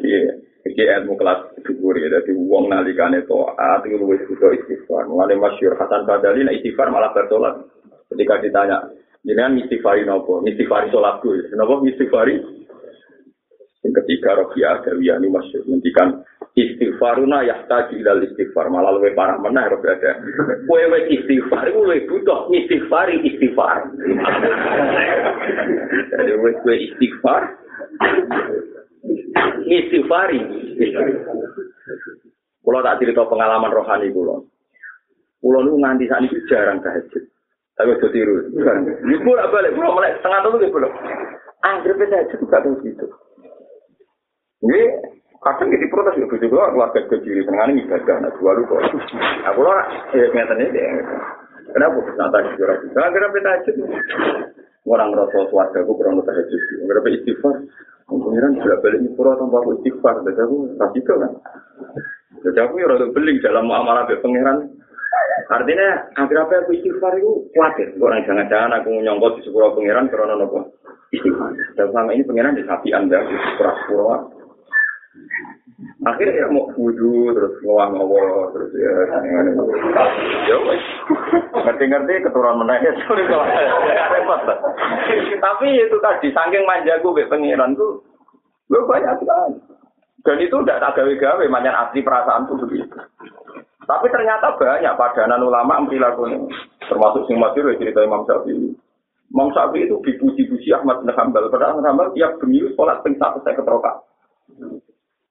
[0.06, 0.38] iya.
[0.65, 5.10] Iki ilmu kelas dhuwur ya, dadi wong nalikane taat iku luwih butuh istighfar.
[5.10, 7.69] Mulane masyhur Hasan Badali nek istighfar malah bertolak.
[8.10, 8.86] Ketika ditanya,
[9.26, 10.45] jenengan istighfari nopo?
[10.45, 11.34] Istighfari salatku.
[11.58, 12.64] Napa istighfari?
[13.86, 16.26] Yang ketiga Rabi'ah Dawiyani masyhur ngendikan
[16.58, 20.12] istighfaruna yahtaju ilal istighfar malah luwih parah meneh Rabi'ah ada.
[20.65, 23.93] Kowe wis istighfar luwih butuh istighfari istighfar.
[26.17, 27.41] Jadi kowe istighfar
[29.69, 30.39] istighfari.
[32.65, 34.50] Kulo tak cerita pengalaman rohani kulo.
[35.38, 37.21] Kulo nu nganti saat ini jarang tahajud.
[37.78, 38.50] Tapi udah tiru.
[38.50, 39.78] Ini pun balik.
[39.78, 40.89] Kulo mulai setengah tahun gitu kulo.
[41.62, 43.06] Anggap tahajud gak tahu gitu.
[44.65, 44.82] Ini
[45.45, 48.82] kadang jadi protes ya juga keluarga kecil tengah ini ibadah nah dua lu kok.
[49.54, 49.86] Aku lah
[50.17, 50.82] ya ternyata ini
[51.75, 52.99] Kenapa nata di juara juga?
[53.04, 53.75] Agar apa tahajud?
[54.86, 56.62] Orang merasa suarga aku kurang tahajud.
[56.88, 57.56] Agar apa istighfar?
[58.06, 61.32] Pengiran bolak balik nyepuro tanpa aku istighfar, jadi aku rasiko kan.
[62.45, 64.71] Jadi aku ya rada beling dalam muamalah be pengiran.
[65.49, 67.91] Artinya, akhir apa aku istighfar itu khawatir.
[67.97, 70.80] Orang jangan-jangan aku nyongkot di sepuro pengiran karena nopo
[71.12, 71.49] istighfar.
[71.75, 74.32] Dan selama ini pengiran di sapi anda, di sepuro
[76.06, 78.94] Akhirnya ya mau wudhu, terus ngawah-ngawah, terus ya,
[80.46, 80.58] ya
[81.65, 83.46] ngerti-ngerti keturunan kalau
[84.13, 84.41] repot
[85.41, 88.06] Tapi itu tadi, saking manjaku be tuh,
[88.70, 89.58] gue banyak sekali.
[90.26, 92.98] Dan itu udah tak gawe-gawe, manjan asli perasaan tuh begitu.
[93.86, 96.50] Tapi ternyata banyak padanan ulama perilaku ini.
[96.89, 98.74] Termasuk sing masyur cerita Imam Syafi'i.
[99.30, 101.54] Imam Syafi'i itu dipuji-puji Ahmad bin Hanbal.
[101.54, 104.02] Padahal Ahmad Hanbal tiap gemil sholat ping satu saya keteroka.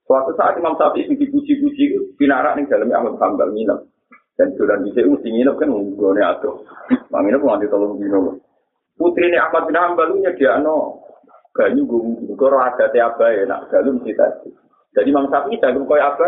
[0.05, 3.79] Suatu saat Imam Syafi'i dipuji-puji itu pinarak nih dalamnya Ahmad Hambal nginep.
[4.37, 6.61] Dan bulan bisa mesti nginep kan nggone atau.
[7.09, 8.37] Mang nginep nganti tolong dino.
[8.95, 11.01] Putri ini Ahmad bin Hambal nya dia no
[11.55, 14.49] banyu gue koro ada tiaba ya nak galu mesti tadi.
[14.93, 16.25] Jadi Imam Syafi'i jangan kau apa.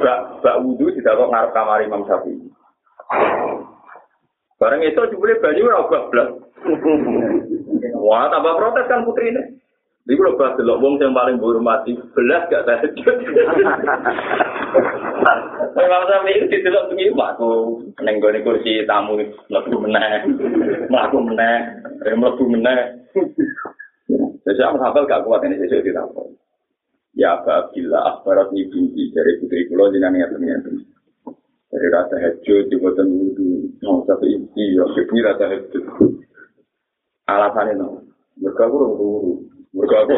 [0.00, 2.48] Bak bak wudhu tidak kok ngarep kamar Imam Syafi'i.
[4.56, 6.28] Barang itu jebule banyu ora blak.
[8.00, 9.60] Wah, tambah protes kan putri ini.
[10.10, 12.82] Iku lho bahas delok wong sing paling buruk mati, belas gak tahu.
[15.78, 17.38] Memang sampe iki ditelok tinggi, Pak.
[18.02, 20.26] ning gone kursi tamu, melaku meneh.
[20.90, 21.56] Melaku meneh.
[22.02, 23.06] Eh, melaku meneh.
[24.42, 26.02] Jadi aku sampe gak kuat ini, jadi kita
[27.14, 30.74] Ya, Pak, gila, aparat ini binti dari putri pulau di nanya ternyata.
[31.70, 33.78] Dari rasa hajut, di buatan wudhu.
[33.86, 35.84] Mau sampe inti, ya, sepi rasa hajut.
[37.30, 38.02] Alasannya, no.
[38.42, 39.59] Mereka kurang-kurang.
[39.70, 40.14] Mergo aku?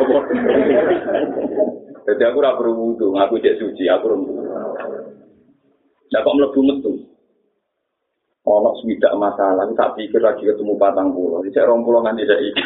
[2.03, 4.43] Jadi aku ora berwudu, aku cek suci, aku ora wudu.
[6.13, 6.93] Lah kok mlebu metu?
[8.43, 11.45] Ono swidak masalah, tak pikir lagi ketemu patang pulau.
[11.47, 12.65] Cek rong pulau nganti dak iki.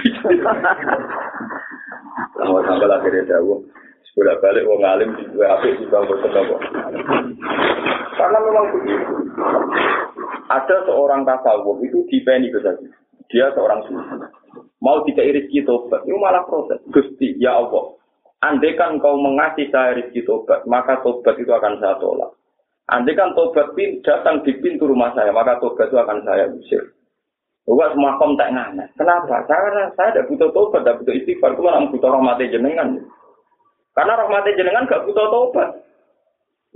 [2.40, 3.61] Lama sampai akhirnya jauh.
[4.16, 6.61] Sudah balik wong alim di apik di bangku kok.
[8.16, 9.14] Karena memang begitu.
[10.49, 12.64] Ada seorang tasawuf itu dipeni ke
[13.29, 14.16] Dia seorang sufi.
[14.87, 16.79] Mau tidak rezeki tobat, itu malah proses.
[16.94, 17.99] Gusti, ya Allah,
[18.46, 22.31] andai kan kau mengasih saya rezeki tobat, maka tobat itu akan saya tolak.
[22.87, 26.94] Andai kan tobat pin, datang di pintu rumah saya, maka tobat itu akan saya usir.
[27.66, 28.87] Buat makom tak ngana.
[28.94, 29.42] Kenapa?
[29.51, 31.51] Karena saya tidak butuh tobat, tidak butuh istighfar.
[31.51, 32.94] Itu malah butuh rahmat jenengan.
[33.90, 35.75] Karena rahmat jenengan gak butuh tobat.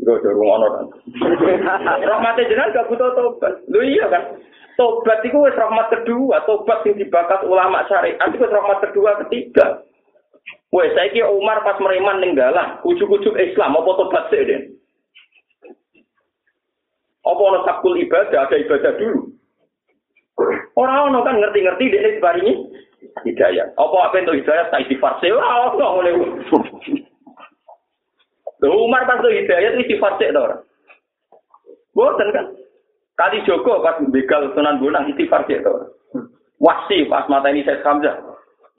[0.01, 0.87] Iku aja rungono kan.
[2.11, 3.55] Rahmate jenengan gak butuh tobat.
[3.69, 4.23] Lho iya kan.
[4.79, 9.85] Tobat itu wis rahmat kedua, tobat sing dibakat ulama syariat itu rahmat kedua ketiga.
[10.71, 14.63] Wes saiki Umar pas mereman ning dalan, ujuk-ujuk Islam apa tobat sih Den?
[17.21, 19.29] Apa ono sakul ibadah, ada ibadah dulu.
[20.79, 22.53] Orang ono kan ngerti-ngerti dia ini
[23.29, 23.69] hidayah.
[23.77, 25.29] Apa apa itu hidayah tak istighfar sih?
[25.29, 26.11] Ora ono ngene.
[28.65, 30.57] Umar pas hidayah itu istighfar sih to ora?
[32.33, 32.60] Kan?
[33.21, 35.93] Kali Joko pas begal Sunan Bonang istighfar sih to.
[36.57, 38.17] Wasi pas mata ini saya Hamzah.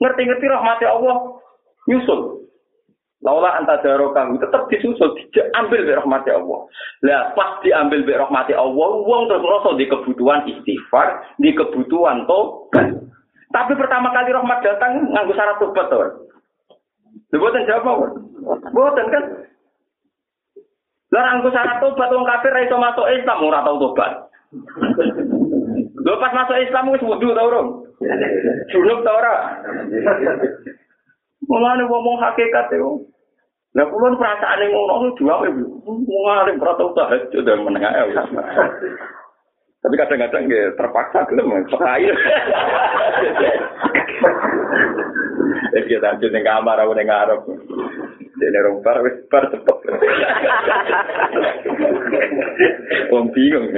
[0.02, 1.38] Ngerti-ngerti rahmati Allah
[1.86, 2.42] nyusul.
[3.22, 6.66] Laula anta darokahu tetap disusul, diambil dari rahmati Allah.
[7.06, 12.98] Lah pas diambil dari rahmati Allah, uang terus rasa di kebutuhan istighfar, di kebutuhan tobat.
[13.54, 16.26] Tapi pertama kali rahmat datang nganggu syarat tobat tuh.
[17.30, 18.10] Buatan jawab
[18.74, 19.24] Buatan kan?
[21.14, 24.31] Lah nganggu syarat tobat wong kafir ra iso masuk Islam ora tau tobat.
[26.02, 27.88] Lho pas masuk Islam wis wudu ta urung?
[28.68, 29.36] Junub ta ora?
[31.48, 33.08] Mulane ngomong hakikat yo.
[33.72, 35.40] Lah kula perasaane ngono dua
[35.88, 38.04] wong alim ora tau tahajud dan menengah ya.
[39.82, 42.14] Tapi kadang-kadang ya terpaksa gelem pekair.
[45.72, 47.40] Ya kita tahajud ning kamar aku ning ngarep.
[48.42, 49.78] Dene rong par wis par cepet.
[53.14, 53.70] Wong bingung.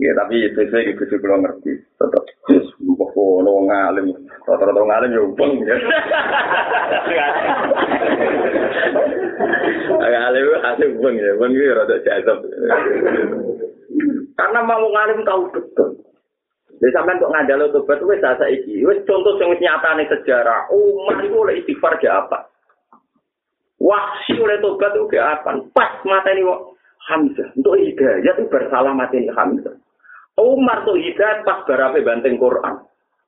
[0.00, 1.76] Ya tapi itu saya gitu sih belum ngerti.
[2.00, 4.16] Tetap terus buku lo ngalim,
[4.48, 5.76] rata-rata ngalim ya ubeng ya.
[10.00, 12.40] Ngalim hasil ubeng ya, ubeng itu rata jazab.
[14.40, 16.05] Karena mau ngalim tahu betul.
[16.76, 20.68] Jadi sampai untuk ngandalo tobat itu saya iki, wes contoh yang nyata nih sejarah.
[20.68, 22.52] Umar itu oleh istighfar ke apa?
[23.80, 25.56] Wahsi oleh tobat itu ke apa?
[25.72, 26.44] Pas mata ini
[27.06, 29.72] Hamzah untuk hidayah itu bersalah mati ini Hamzah.
[30.36, 32.82] Umar tuh hidayat pas barape banteng Quran.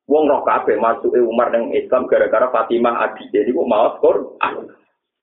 [0.08, 3.28] Wong roh kabeh masuk Umar yang Islam gara-gara Fatimah Adi.
[3.28, 4.72] Jadi kok mau Quran.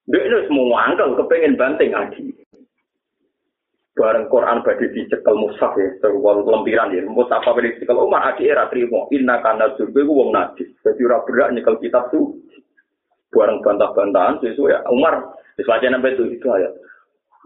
[0.06, 2.30] Dia itu semua angkel kepengen banteng Adi.
[3.96, 7.00] Bareng Quran badhe dicekel mushaf ya, terwal lempiran ya.
[7.08, 9.08] Mushaf apa dicekel Umar Adi era trimo.
[9.16, 10.68] Inna kana jurbe ku wong najis.
[10.84, 12.36] Jadi ora berak nyekel kitab tuh.
[13.32, 16.76] Bareng bantah-bantahan sesuai ya Umar wis wacana itu itu ayat.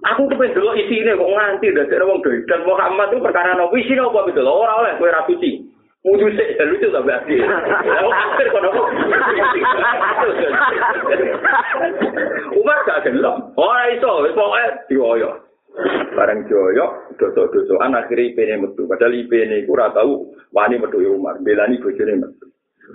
[0.09, 4.31] Aku kepen dulu ini kok nganti dari wong dan Muhammad itu perkara nabi isi apa
[4.31, 5.51] gitu loh orang oleh kue raputi.
[5.99, 7.43] Mudu sih dan lucu tapi akhir.
[7.43, 8.83] Aku akhir kok nopo.
[12.55, 13.35] Umar gak gelem.
[13.59, 15.48] Ora iso wis pokoke dioyo.
[16.15, 18.83] Bareng dioyo dosa-dosaan akhirnya ipene metu.
[18.89, 21.39] Padahal ipene iku ora tau wani metu Umar.
[21.39, 22.45] Belani bojone metu.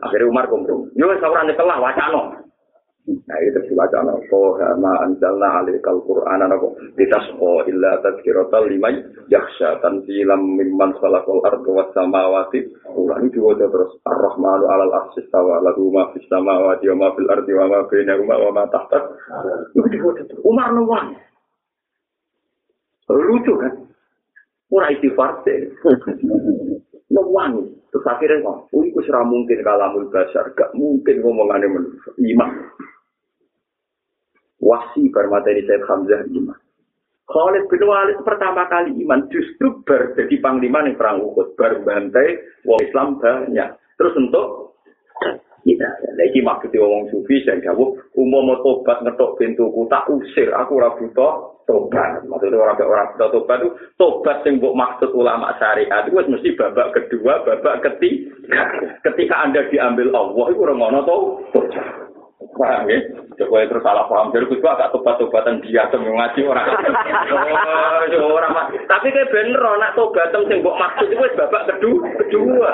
[0.05, 0.93] Akhirnya Umar kompromi.
[0.99, 2.45] Yo wis ora nyekelah wacana.
[3.05, 4.17] Nah itu dibaca no.
[4.33, 8.97] Kohama anjalna alikal Qur'an anako ditasqo illa tadkiratal limay
[9.29, 12.65] yaksha tanzilam mimman khalaqal ardu was samawati.
[12.97, 17.29] Ulah ini diwaca terus Ar-Rahmanu alal arsis tawa lagu ma fis samawati wa ma fil
[17.29, 18.99] ardi wa ma bainahuma wa ma tahta.
[19.77, 20.41] Itu.
[20.41, 21.13] Umar nuwang.
[23.13, 23.73] Lucu kan?
[24.73, 25.71] Ora istighfar deh.
[27.13, 27.69] Nuwang.
[27.95, 32.11] Terus akhirnya ngomong, oh itu mungkin kalamul basar, gak mungkin ngomongannya manusia.
[32.19, 32.51] Iman.
[34.65, 36.59] wasi bermateri Said Hamzah iman.
[37.25, 42.81] Khalid bin Walid pertama kali iman justru ber jadi panglima nih perang Uhud berbantai wong
[42.85, 43.69] Islam banyak.
[43.97, 44.77] Terus untuk
[45.65, 45.89] kita
[46.21, 51.65] lagi maksudnya wong sufi saya jawab umum tobat ngetok pintuku tak usir aku ora butuh
[51.65, 56.53] tobat maksudnya orang orang butuh tobat itu tobat yang buat maksud ulama syariat itu mesti
[56.61, 58.63] babak kedua babak ketiga
[59.09, 61.21] ketika anda diambil Allah itu orang ngono tau
[62.55, 62.99] Paham ya?
[63.35, 64.31] Coba terus salah paham.
[64.31, 66.71] Jadi gue agak tobat-tobatan dia tuh ngaji orang.
[68.15, 72.07] Oh, orang Tapi kayak bener, nak tobatan sing mbok maksud itu babak kedua.
[72.23, 72.73] kedua.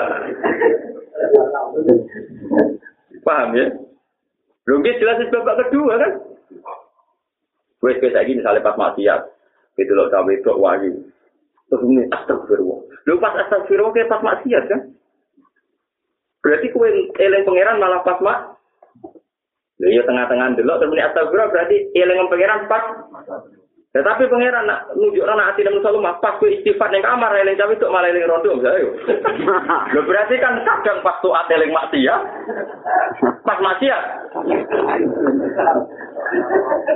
[3.21, 3.65] Paham ya?
[4.65, 6.11] Belum jelas babak kedua kan?
[7.81, 9.21] Gue kayak lagi misalnya pas maksiat,
[9.81, 10.93] itu loh sampai itu wahyu.
[11.65, 12.79] Terus ini astagfirullah.
[13.09, 14.81] Lu pas astagfirullah kayak pas maksiat kan?
[16.45, 18.39] Berarti kue eleng pangeran malah pas mak
[19.81, 22.85] Ya tengah-tengah dulu terus ini astagfirullah berarti eling pangeran pas.
[23.91, 27.75] Tetapi pangeran nak nunjuk anak hati dan selalu pas ku istighfar yang kamar eling tapi
[27.75, 28.87] untuk malah eling rondo misalnya.
[29.91, 32.15] Lo berarti kan kadang pas tuh eling ya,
[33.43, 33.99] pas ya.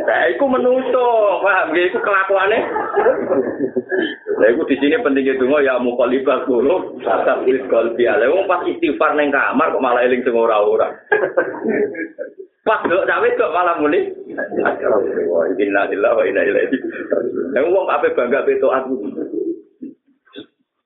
[0.05, 1.07] Nah, itu menuso,
[1.43, 1.75] paham?
[1.75, 2.59] Itu kelakuannya.
[4.35, 8.27] Nah, itu di sini pentingnya tunggu ya mau kalibah dulu, tapi kalbi ala.
[8.47, 10.91] Pas istighfar neng kamar kok malah eling semua orang-orang.
[12.65, 14.09] Pas dok cawe kok malah muni.
[15.61, 17.53] Inna lillahi wa inna ilaihi raji'un.
[17.53, 18.95] Lah wong ape bangga beto aku.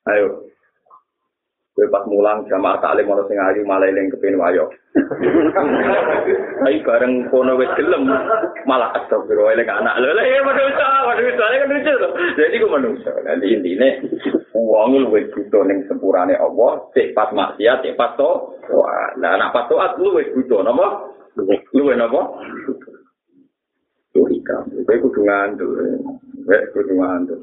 [0.09, 0.49] Ayo.
[1.79, 4.67] Kowe pas mulang jamaah taklim ono sing ayu malah eling kepen wayo.
[6.67, 8.03] Ayo bareng kono wis gelem
[8.67, 9.95] malah astagfirullah eling anak.
[10.03, 12.09] Lha iya manusa, manusa kan lucu lho.
[12.35, 13.11] Jadi ku manusa.
[13.23, 14.03] Nanti intine
[14.51, 18.59] wong luwih butuh ning sepurane Allah, sik pas maksiat, sik pas to.
[18.75, 21.15] Wah, nah anak pas taat luwih butuh napa?
[21.71, 22.43] Luwih napa?
[24.11, 24.67] Tuh ikam.
[24.83, 25.71] Kowe kudu ngandel.
[26.43, 27.39] Kowe kudu ngandel.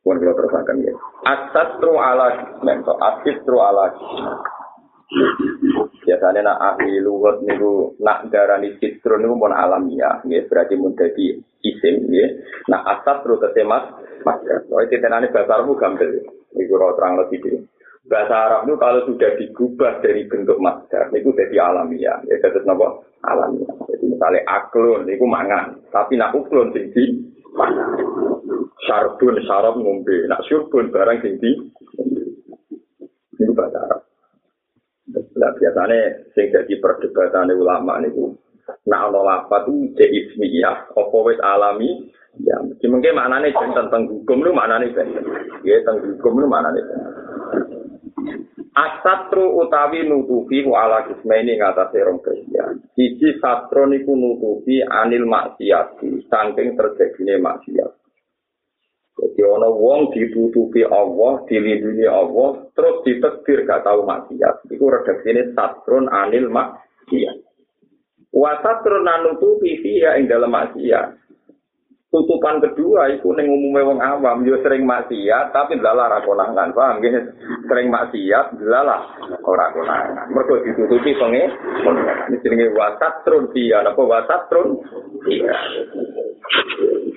[0.00, 0.94] Pun kalau terusakan ya.
[1.28, 3.92] Asatru ala mento, asitru ala
[6.06, 11.34] Biasanya nak ahli luhut niku nak darani sitru niku pun alamiah, ya berarti mun dadi
[11.66, 12.26] isim ya.
[12.70, 13.90] Nah asatru ketemas
[14.22, 14.64] maka.
[14.70, 16.24] Oh itu tenane bahasa Arab gampil.
[16.54, 17.66] Iku ora terang lebih.
[18.06, 22.18] Bahasa Arab itu kalau sudah digubah dari bentuk masdar, itu jadi alamiah.
[22.26, 22.88] Ya jadi apa?
[23.22, 23.70] Alamiah.
[23.86, 25.78] Jadi misalnya aklun, itu mangan.
[25.92, 27.39] Tapi nak tinggi, mangan.
[28.86, 30.26] Sarbun, sarap ngombe.
[30.26, 31.52] Nak syurbun, barang tinggi.
[33.38, 34.00] Itu bahasa Arab.
[35.10, 38.38] Nah, biasanya sing jadi perdebatan ulama niku
[38.86, 42.06] nak ana lapat itu ya, apa wis alami
[42.46, 45.10] ya mungkin maknane tentang hukum lu maknane ben
[45.66, 47.00] ya tentang hukum lu maknane ben
[48.70, 52.78] Asatru utawi nutupi ku ala kismeni ngatasi rong kristian.
[52.94, 57.92] Siji satro niku nutupi anil maksiati, saking terjadinya maksiat.
[59.20, 64.70] Jadi ana wong ditutupi Allah, dilindungi Allah, terus ditekdir gak tahu maksiat.
[64.70, 67.36] Iku redaksine satrun anil maksiat.
[68.30, 71.29] Wa satrun anutupi fiha ing dalam maksiat.
[72.10, 76.98] Tutupan kedua itu ning umume wong awam yo sering maksiat tapi dalah ra konangan, paham
[76.98, 77.14] nggih?
[77.70, 79.14] Sering maksiat dalah
[79.46, 80.26] ora konangan.
[80.34, 81.46] Mergo ditutupi penge
[82.26, 84.82] ini jenenge wasatrun fiha, napa wasatrun
[85.22, 85.54] fiha.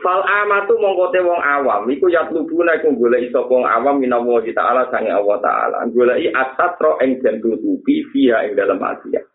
[0.06, 4.94] Fal amatu mongkote wong awam iku ya lubuna iku golek iso wong awam minawa taala
[4.94, 5.89] sange Allah taala.
[5.89, 9.33] Goleki asatro ing den tutupi fiha ing dalam maksiat.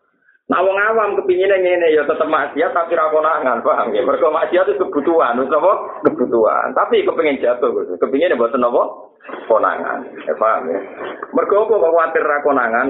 [0.49, 4.01] Nah wong awam kepinginnya ngene ya tetep maksiat tapi ra konangan, paham ya?
[4.01, 6.01] Mergo maksiat itu kebutuhan, wis apa?
[6.09, 6.73] Kebutuhan.
[6.73, 7.93] Tapi kepengin jatuh, Gus.
[8.01, 8.65] Kepingine mboten?
[9.45, 10.09] Konangan.
[10.25, 10.81] Ya paham ya?
[11.37, 12.87] Mergo apa kuwatir ra konangan?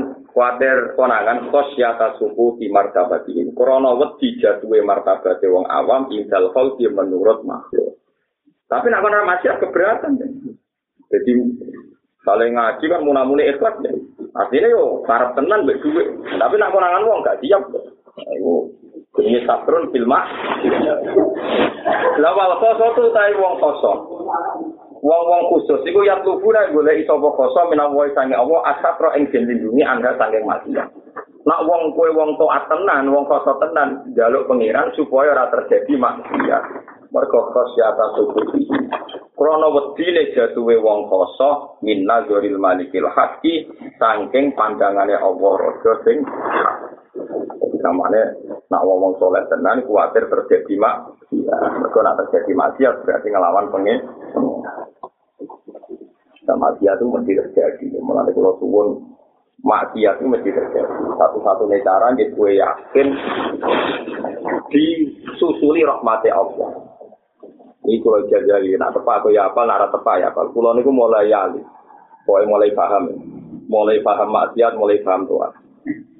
[0.95, 3.35] Konangan khosyata suku di martabati.
[3.51, 7.99] Krana wedi jatuhe martabate wong awam indal khalqi menurut makhluk.
[8.71, 10.15] Tapi nak kono maksiat keberatan.
[10.15, 10.27] Ya.
[11.11, 11.31] Jadi
[12.23, 13.91] saling ngaji kan munamuni ikhlas ya.
[14.37, 16.07] Artinya yo karep tenan mbek dhuwit.
[16.37, 17.63] Tapi nak konangan wong gak siap.
[18.19, 18.69] Ayo
[19.19, 20.21] ini satrun filma.
[22.21, 23.93] Lah wal khoso tai wong khoso.
[24.99, 26.43] Wong-wong khusus iku ya nek
[26.75, 30.75] golek iso apa khoso menawa sange Allah asatro ing den lindungi anda sange mati.
[31.47, 36.63] Nak wong kue wong taat tenan, wong khoso tenan jaluk pengiran supaya ora terjadi maksiat.
[37.09, 38.45] Mergo khosyata tubuh
[39.39, 46.27] Krono wedine jatuhe wong koso min nazaril malikil haqqi saking pandangane Allah raja sing
[47.79, 48.35] namanya
[48.67, 53.99] nak wong soleh tenan kuatir terjadi mak ya mereka nak terjadi maksiat berarti ngelawan pengen.
[56.43, 57.85] Sama maksiat itu mesti terjadi.
[58.03, 58.87] Mulai kalau suwun
[59.63, 60.93] maksiat itu mesti terjadi.
[61.15, 63.07] Satu-satunya cara gitu gue yakin
[64.67, 66.88] disusuli rahmati Allah
[67.79, 70.51] Ini kalau jajari, nak tepak atau ya apa, nak tepak ya apa.
[70.51, 71.63] Pulau ini mulai yali,
[72.27, 73.03] pokoknya mulai paham,
[73.71, 75.51] mulai paham maksiat, mulai paham Tuhan.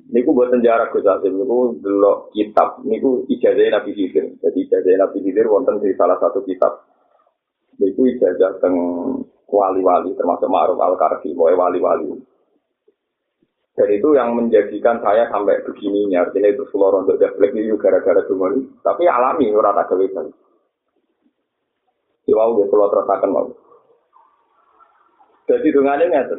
[0.10, 1.45] Ini buat sejarah Gus ini
[1.86, 2.97] dulu kitab, ini
[3.30, 4.41] ijazah Nabi Khidir.
[4.41, 6.82] Jadi ijazah Nabi Khidir wonten di salah satu kitab.
[7.78, 8.74] Ini ijazah teng
[9.45, 12.10] wali-wali, termasuk Ma'ruf Al-Karfi, pokoknya wali-wali.
[13.78, 18.51] Dan itu yang menjadikan saya sampai begininya, artinya itu seluruh untuk jablek ini gara-gara cuma
[18.82, 20.34] Tapi alami, rata kewetan.
[22.30, 23.50] Iwau dia keluar terasakan mau.
[25.50, 26.38] Jadi dengannya ngerti.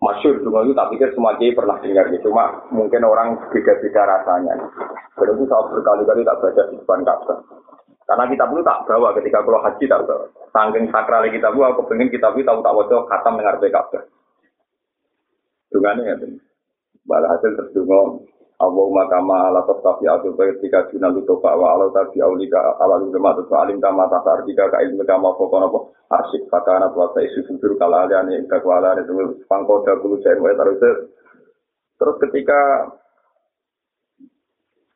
[0.00, 2.32] Masyur dungan itu tak pikir semua kiai pernah dengar gitu.
[2.32, 4.56] Cuma mungkin orang beda-beda rasanya.
[5.20, 7.38] Itu saya berkali-kali tak baca di depan Ka'bah.
[8.08, 10.24] Karena kita pun tak bawa ketika kalau haji tak bawa.
[10.56, 14.02] Sangking sakral kita pun aku pengen kita pun tahu tak wajah khatam dengar Ka'bah.
[15.68, 16.28] Dungannya ngerti.
[17.04, 18.24] Balah hasil terdungo
[18.60, 23.32] Allahumma kama ala tastafi atu ketika junal itu pak wa ala tabi aulika ala ulama
[23.40, 25.78] tu alim kama tata artika ka ilmu kama fokono po
[26.12, 29.16] arsik fakana wa sa isu futur kala aliane ka kuala itu
[29.48, 30.76] pangko da kulu jain wa terus
[31.96, 32.60] terus ketika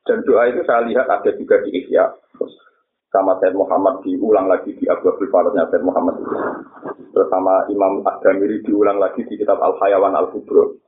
[0.05, 2.13] dan doa itu saya lihat ada juga di Ihya.
[3.09, 6.21] Sama Said Muhammad diulang lagi di Abu Abdul Faradnya Said Muhammad
[7.17, 10.84] terus sama Imam Ad-Damiri diulang lagi di kitab Al-Hayawan Al-Kubro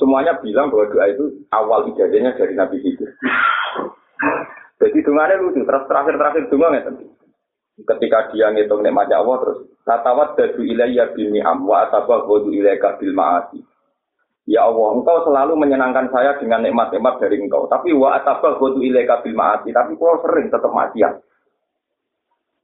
[0.00, 3.10] semuanya bilang bahwa doa itu awal ijazahnya dari Nabi Khidir.
[4.80, 6.82] Jadi dungannya lucu, terus terakhir-terakhir dungan ya
[7.74, 12.94] Ketika dia ngitung nikmatnya Allah terus katawat dadu ilayya bini am wa atabah wadu ilayka
[13.02, 13.58] bil ma'asi.
[14.46, 17.66] Ya Allah, engkau selalu menyenangkan saya dengan nikmat-nikmat dari engkau.
[17.66, 19.74] Tapi wa atabah wadu ilayka bil ma'asi.
[19.74, 21.18] Tapi kau sering tetap maksiat.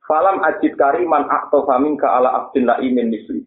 [0.07, 3.43] Falam ajid kariman akto famin ka ala abdin imin misli.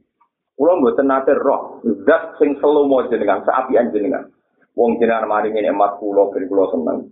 [0.53, 4.29] Kulo mboten nate roh, zat sing selomo jenengan, seapian jenengan.
[4.77, 7.09] Wong jenengan maringi nikmat kulo ben kulo seneng.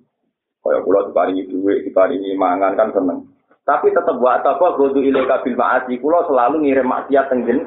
[0.61, 3.25] Kaya kulo diparingi dhuwit, diparingi mangan kan seneng.
[3.65, 7.65] Tapi tetap buat apa godu ilaika bil ma'asi kula selalu ngirim maksiat teng jen.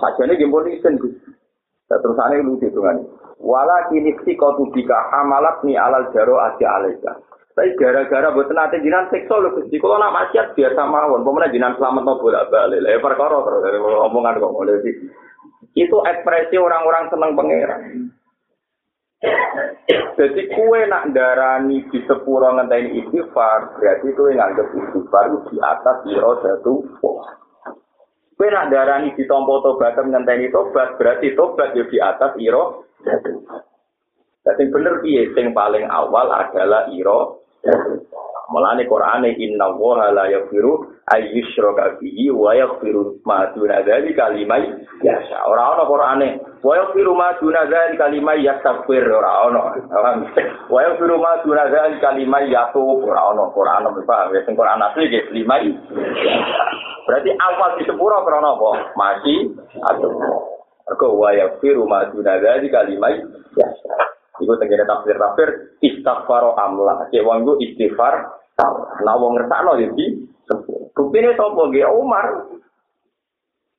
[0.00, 1.12] Sajane jempol isen Gus.
[1.88, 3.00] Terusane lucu dengan
[3.40, 4.52] wala kini kau
[5.12, 7.16] hamalat ni alal jaro aja alaika.
[7.58, 9.82] Tapi gara-gara buat nanti jinan sekso lho Gusti.
[9.82, 12.78] Kalau nak maksiat biasa mawon, pemenang jinan selamat mau bolak balik.
[12.78, 14.78] Lah perkara terus dari omongan kok mulai
[15.74, 17.82] Itu ekspresi orang-orang seneng pangeran.
[20.14, 26.32] Jadi kue nak darani di sepuro ngenteni istighfar, berarti kue nganggep istighfar di atas iro
[26.38, 26.78] jatuh.
[28.38, 33.66] Kue nak darani di tompo tobat ngenteni tobat, berarti tobat ya di atas iro jatuh.
[34.46, 37.37] Jadi bener piye sing paling awal adalah iro.
[38.48, 45.44] Mulane Qur'ane inna wa la yaghfiru ayyushraka bihi wa yaghfiru ma duna dzalika liman yasha.
[45.44, 46.28] Ora ana Qur'ane
[46.64, 49.76] wa yaghfiru ma duna dzalika liman yastaghfir ora ana.
[50.72, 55.12] Wa yaghfiru ma duna dzalika liman yatub ora ana Qur'an paham ya sing Qur'an asli
[55.12, 55.68] ge liman.
[57.04, 58.96] Berarti awal di sepuro krana apa?
[58.96, 59.56] Masih
[59.92, 60.12] atau
[60.88, 63.28] Mergo wa yaghfiru ma duna dzalika liman
[63.60, 64.16] yasha.
[64.38, 67.10] Iku tenggene tafsir-tafsir istighfar amla.
[67.10, 70.26] Cek wong istighfar Nah wong ngertakno ya di
[70.96, 72.26] Buktine sapa nggih Umar.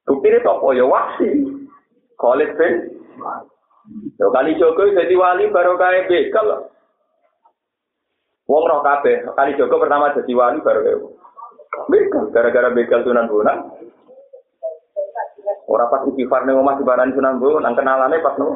[0.07, 1.29] Buktine sapa ya Wahsi.
[2.19, 2.73] Khalid bin
[4.19, 6.69] Yo kali Joko jadi wali baru kae bekal.
[8.45, 10.95] Wong roh kabeh, kali Joko pertama jadi wali baru kae.
[11.89, 13.59] Bekal gara-gara bekal Sunan Bonang.
[15.65, 18.47] Ora pas istighfar ning omah dibarani Sunan Bonang, kenalane pas no.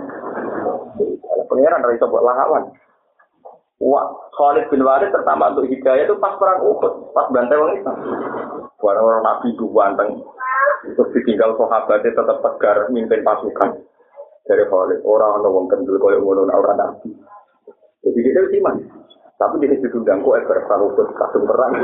[1.48, 2.64] Pengiran dari sobat lahawan.
[3.84, 4.06] Wah,
[4.39, 7.98] Khalid bin Walid pertama untuk hidayah itu pas perang Uhud, pas bantai orang Islam.
[8.80, 10.12] Orang-orang Nabi itu banteng.
[10.84, 13.84] Terus ditinggal sahabatnya tetap tegar mimpin pasukan.
[14.44, 17.12] Dari Khalid, orang orang wong kendul kaya ngono orang Nabi.
[18.04, 18.76] Jadi iman.
[19.44, 21.76] Tapi itu diundang kok ever perang Uhud kasum perang.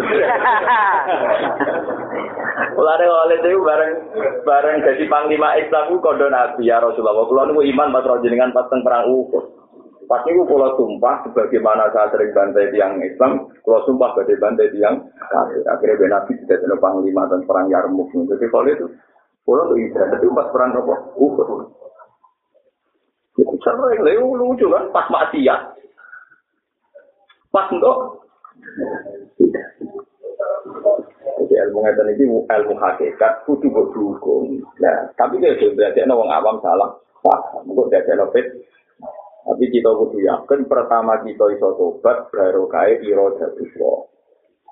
[2.79, 3.93] Mulane Khalid itu bareng
[4.47, 7.27] bareng jadi panglima Islam ku kondo Nabi ya Rasulullah.
[7.27, 9.59] Kulo niku iman pas jenengan pas perang Uhud.
[10.07, 15.05] Pas itu kalau sumpah, sebagaimana saya sering bantai tiang Islam, kalau sumpah badai bantai tiang
[15.29, 15.61] kafir.
[15.69, 18.09] Akhirnya Ben Nabi tidak panglima dan perang Yarmuk.
[18.09, 18.89] Jadi kalau itu,
[19.45, 20.95] kalau itu ibadah, tapi pas perang apa?
[21.13, 21.49] Uhud.
[23.37, 24.01] Sering,
[24.33, 25.78] lucu kan, pas maksiat.
[27.49, 27.97] pas untuk
[31.39, 36.13] jadi ilmu ngeten ini ilmu hakikat kudu kok dihukum nah tapi kalau sudah berarti ana
[36.13, 36.89] wong awam salah.
[37.19, 38.47] Pas untuk berarti ada fit.
[39.43, 44.05] Tapi kita kudu yakin pertama kita iso tobat baru kaya iro jatuh wo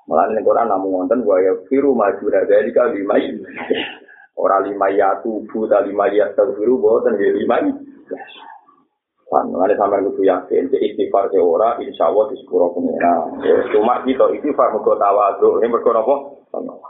[0.08, 3.44] malah ini Quran namun ngonten gua ya firu maju dari kali main
[4.38, 7.56] lima ya tubuh ta lima ya terburu boten tenggelam lima
[9.28, 13.28] Kan, ada sampai kudu yakin, jadi istighfar ke ora, insya Allah di sepuro pengira.
[13.76, 16.16] Cuma kita istighfar muka tawaduk, ini berkata apa?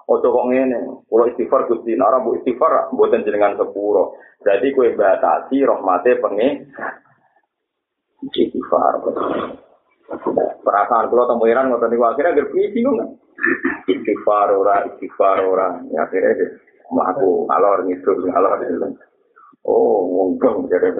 [0.06, 4.14] Oh, kok ngene, kalau istighfar gusti, nara bu istighfar, buatan jenengan sepuro.
[4.46, 6.70] Jadi kue batasi rahmatnya pengen,
[8.22, 9.02] istighfar.
[10.62, 13.18] Perasaan kalau temu Iran ngotot niku akhirnya agar bingung.
[13.90, 15.82] Istighfar ora, istighfar ora.
[15.90, 16.50] Ya akhirnya deh,
[16.86, 18.94] aku alor ngidul, alor ngidul.
[19.66, 20.94] Oh, mungkin jadi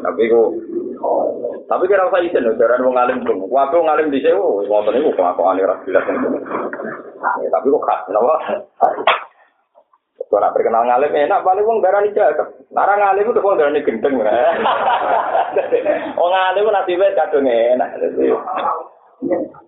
[0.00, 0.48] tapi kok
[1.66, 4.86] tapi kira saya itu jaran wong alim pun, waktu wong alim dhisik wis oh, semua
[4.86, 5.66] tadi kok aku aneh
[7.50, 8.34] tapi kok khas, kenapa?
[10.26, 12.44] Kalau nak kenal ngalim enak, paling wong jaran itu aja.
[12.74, 13.94] Nara ngalim itu wong jaran itu
[16.18, 18.34] Wong ngalim nasi bed kadung enak, jadi.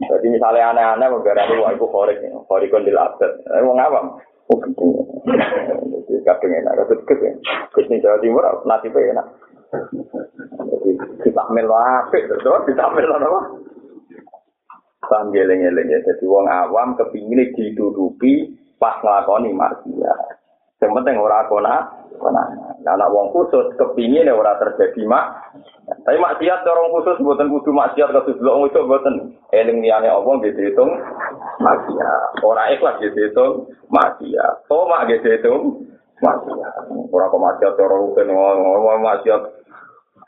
[0.03, 2.19] Jadi misalnya aneh-aneh, wong jaran itu wah itu korek,
[2.51, 4.19] korek kondil abad, eh, wong awam.
[4.49, 7.33] Jadi kadung enak, kadung kes ya.
[7.77, 9.27] Kes ini Jawa Timur, nanti enak.
[10.69, 10.91] Jadi
[11.21, 13.41] kita ambil wapik, terus kita ambil apa?
[15.09, 16.01] Paham geleng-geleng ya.
[16.05, 20.19] Jadi wong awam kepingin ditutupi pas ngelakoni maksiat.
[20.79, 22.45] Yang penting ora kona, kona.
[22.81, 25.53] Nah, anak wong khusus kepingin ora terjadi mak.
[25.85, 29.15] Tapi maksiat orang khusus buatan kudu maksiat kasus belum itu buatan
[29.53, 30.91] eling niane apa gitu hitung
[31.61, 32.41] maksiat.
[32.41, 33.53] Orang ikhlas gitu hitung
[33.93, 34.65] maksiat.
[34.73, 35.85] Oh mak gitu hitung
[36.25, 36.89] maksiat.
[37.13, 39.43] Orang kok maksiat orang rukun ngomong maksiat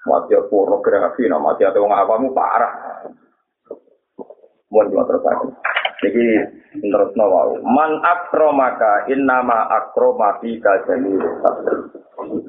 [0.00, 3.04] Mati pornografi, nah mati atau wong apamu parah.
[4.72, 5.24] Mohon kula terus.
[6.00, 6.26] Niki
[6.80, 7.60] terus wau.
[7.60, 11.20] Man akromaka innama akromati ka jamil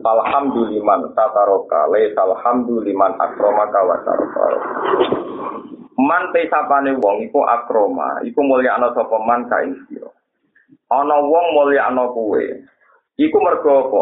[0.02, 4.46] Alhamdulillah tataroka le alhamdulillah akromaka wa taroka.
[6.00, 10.08] Man te sapane wong iku akroma, iku mulya ana sapa man kae sira.
[10.88, 12.68] Ana wong mulya ana kuwe.
[13.20, 14.02] Iku mergo apa?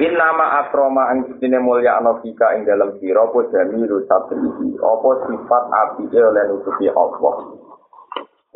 [0.00, 4.78] Innama akroma ang dine mulya ana fika ing dalam sira apa jamilu sabrihi.
[4.78, 7.55] Apa sifat apike oleh nutupi Allah.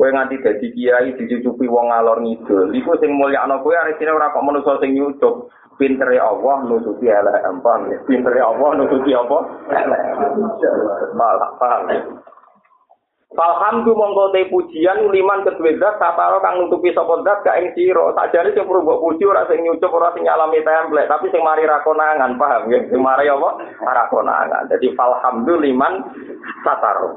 [0.01, 2.73] Kowe nganti dadi kiai dicucupi wong ngalor ngidul.
[2.73, 5.45] Iku sing mulya ana kowe arisine ora kok manusa sing nyucup.
[5.77, 7.85] Pintere Allah nutupi elek empang.
[8.09, 9.37] Pintere Allah nutupi apa?
[11.13, 12.17] Malah paham.
[13.31, 18.11] Alhamdulillah mongko te pujian liman kedue zat sataro kang nutupi sapa zat gak ing sira.
[18.11, 22.35] Sakjane sing perlu mbok puji ora sing nyucup ora sing nyalami tapi sing mari rakonangan,
[22.35, 22.83] paham ya?
[22.91, 23.49] Sing mari apa?
[23.79, 24.67] Rakonangan.
[24.67, 25.93] Dadi alhamdulillah liman
[26.67, 27.15] sataro.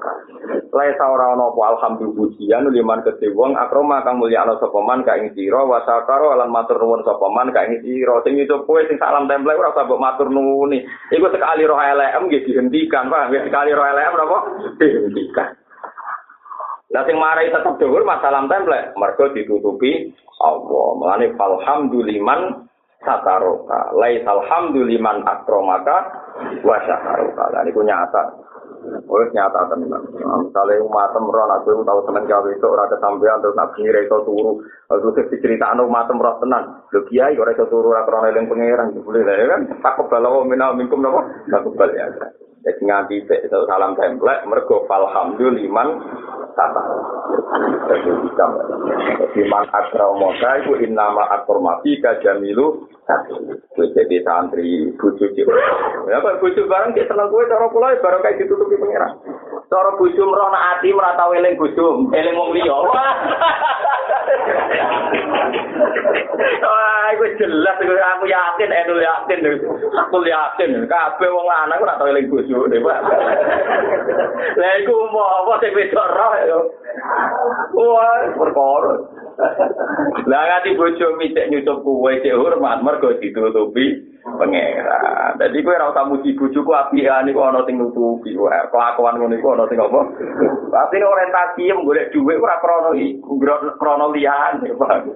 [0.70, 5.02] Lae ora ana apa alhamdulillah pujian liman kedue wong akroma kang mulya ana sapa man
[5.02, 8.22] gak ing sira wa sakaro lan matur nuwun sapa man gak ing sira.
[8.22, 10.78] Sing nyucup kowe sing salam template ora usah mbok matur nuwuni.
[11.10, 13.50] Iku sekali roh LM nggih dihentikan, paham ya?
[13.50, 14.38] Sekali roh LM napa?
[14.78, 15.63] Dihentikan.
[16.94, 20.86] Lah sing marai tetep dhuwur masalah template, mergo ditutupi Allah.
[20.94, 22.70] Mulane falhamduliman
[23.02, 23.90] sataroka.
[23.98, 25.96] Lai alhamduliman akromaka
[26.62, 27.50] wa sataroka.
[27.50, 28.46] Lah niku nyata.
[29.10, 30.06] Wes nyata tenan.
[30.46, 34.62] Misale umatem ro aku tau temen gawe itu ora kesampean terus nak ngire iso turu.
[34.86, 36.84] Terus diceritakno umatem ro tenan.
[36.94, 39.60] Lho kiai ora iso turu ora krana eling pangeran boleh kan.
[39.82, 41.26] Tak kebalawa minal minkum napa?
[41.50, 42.06] Tak kebal ya.
[42.64, 43.16] Jadi nganti
[43.68, 46.00] salam template mergo falhamduliman
[46.56, 46.82] tata.
[49.20, 55.44] Jadi man akramoka itu innama akromati kajamilu Gue jadi santri bujuk cik.
[56.08, 59.20] Ya kan bujuk bareng dia seneng gue cara pula baru kayak ditutupi pengiran.
[59.68, 62.76] Cara bujuk merona hati merata weling bujuk, eling wong liya.
[66.64, 69.40] Wah, iku jelas iku aku yakin, aku yakin,
[69.92, 72.98] aku yakin, kabeh wong lanang ora tau eling bojone, Pak.
[74.56, 76.58] Lah iku mau apa sing wedok roh ya.
[77.76, 79.13] Wah, perkara.
[80.24, 85.36] Lah ngati bojo micek nyucup kuwe cek hormat mergo ditutupi pangeran.
[85.36, 88.38] Dadi kowe ora usah muji bojoku apian iku ana sing nutupi.
[88.38, 90.00] Wah, kelakuan ngono iku ana sing apa?
[90.70, 93.36] Pasti orientasi yang golek dhuwit ora krana iku,
[93.76, 95.06] krana liyane, Pak.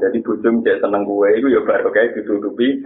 [0.00, 2.82] Jadi bojo micek seneng kuwe iku ya baru kae ditutupi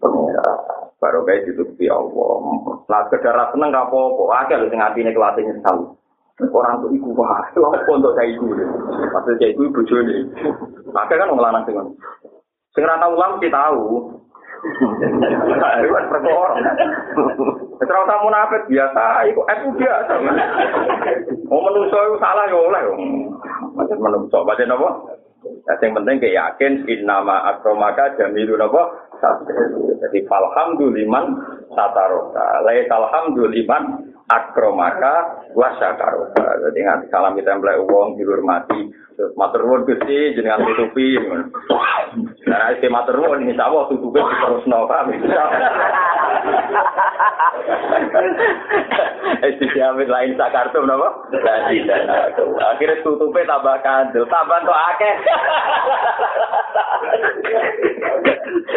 [0.00, 0.58] pangeran.
[0.96, 2.40] Baru kae ditutupi Allah.
[2.88, 5.94] Lah sekedar seneng gak apa-apa, akeh sing atine kelasnya nyesal.
[6.48, 8.48] Orang tuh iku wah apa untuk saya iku
[9.12, 10.16] pasti saya iku ibu jone
[10.96, 13.84] maka kan orang sing ora tau ulang kita tahu
[14.60, 16.52] itu kan perkara
[17.80, 20.12] Terus kamu nafet biasa, itu aku biasa.
[21.48, 22.82] Mau menungso itu salah ya oleh.
[23.72, 24.88] Macam menungso, baca apa?
[25.80, 29.08] Yang penting kayak yakin, in nama akromaka jamilu apa?
[30.04, 31.40] Jadi falhamduliman
[31.72, 32.60] sataroka.
[32.68, 36.46] Lai alhamduliman akromaka wasakaroka.
[36.70, 38.94] Jadi nganti salam kita mulai uang dihormati.
[39.18, 41.18] Terus matur nuwun Gusti jenengan tutupi.
[42.46, 45.04] Nah, matur nuwun insya Allah tutupi terus nova.
[49.40, 51.08] Eh dijamin lain sakartu napa?
[52.70, 55.14] Akhirnya tutupe tambah kandel, tambah kok akeh.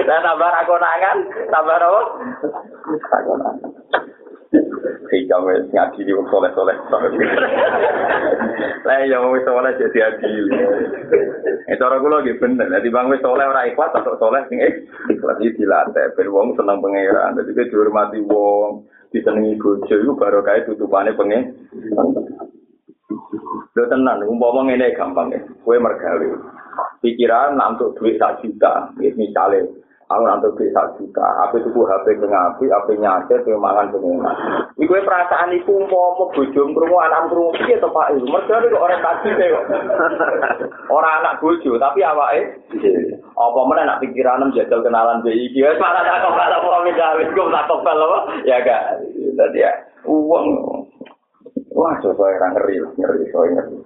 [0.03, 1.17] Dan tambah rakonangan,
[1.51, 2.01] tambah napa?
[3.11, 3.72] Rakonangan.
[5.13, 6.73] Sehingga wis ngaji di wong soleh-soleh.
[8.89, 10.49] Lah ya wong soleh jadi adil.
[11.69, 12.65] Eh cara kula nggih bener.
[12.65, 14.57] Dadi bang wis soleh ora ikhlas atau soleh sing
[15.13, 17.37] ikhlas iki dilatih ben wong seneng pangeran.
[17.37, 21.53] Dadi dihormati wong, disenengi bojo iku baru kae tutupane pengen.
[23.77, 25.45] Lho tenan, umpama ngene gampang ya.
[25.61, 26.29] Kowe mergawe.
[27.05, 29.61] Pikiran nak duit sak juta, misalnya
[30.13, 34.35] Aku nanti bisa juta, aku tuku HP ke ngapi, HP nyakit, ke mangan pengumuman.
[34.77, 38.29] Iku perasaan iku mau mau bujum kerumu anak kerumu piye to Pak Ibu?
[38.29, 39.65] Mergo iku orientasi kok.
[40.93, 42.61] Ora anak bojo, tapi awake
[43.33, 45.65] apa mana nak pikiran jajal kenalan BI iki.
[45.65, 48.17] Wis malah tak kok apa gawe iku tak kebal apa?
[48.45, 48.83] Ya gak.
[49.33, 49.71] Dadi ya
[50.05, 50.45] uang.
[51.73, 53.77] Wah, sesuai ngeri, ngeri, sesuai ngeri.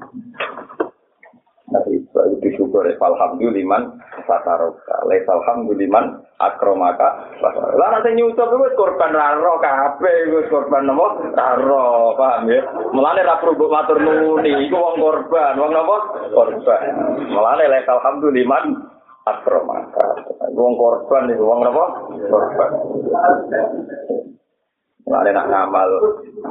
[1.68, 3.91] Nabi Isa itu disyukuri Alhamdulillah
[4.24, 6.05] sataroka Lais Alhamdulillah liman
[6.39, 12.63] akromaka Lah nanti nyusup itu korban raro Kabe itu korban nama raro Paham ya?
[12.95, 15.59] Melani rap rubuk matur nuni iku wong korban.
[15.59, 15.95] Wong nama
[16.32, 16.82] korban.
[17.36, 18.63] Melani Lais Alhamdulillah liman
[19.28, 20.07] akromaka.
[20.55, 21.84] Wong korban iku wong nama
[22.32, 22.72] korban.
[25.08, 25.89] Mulane nak ngamal,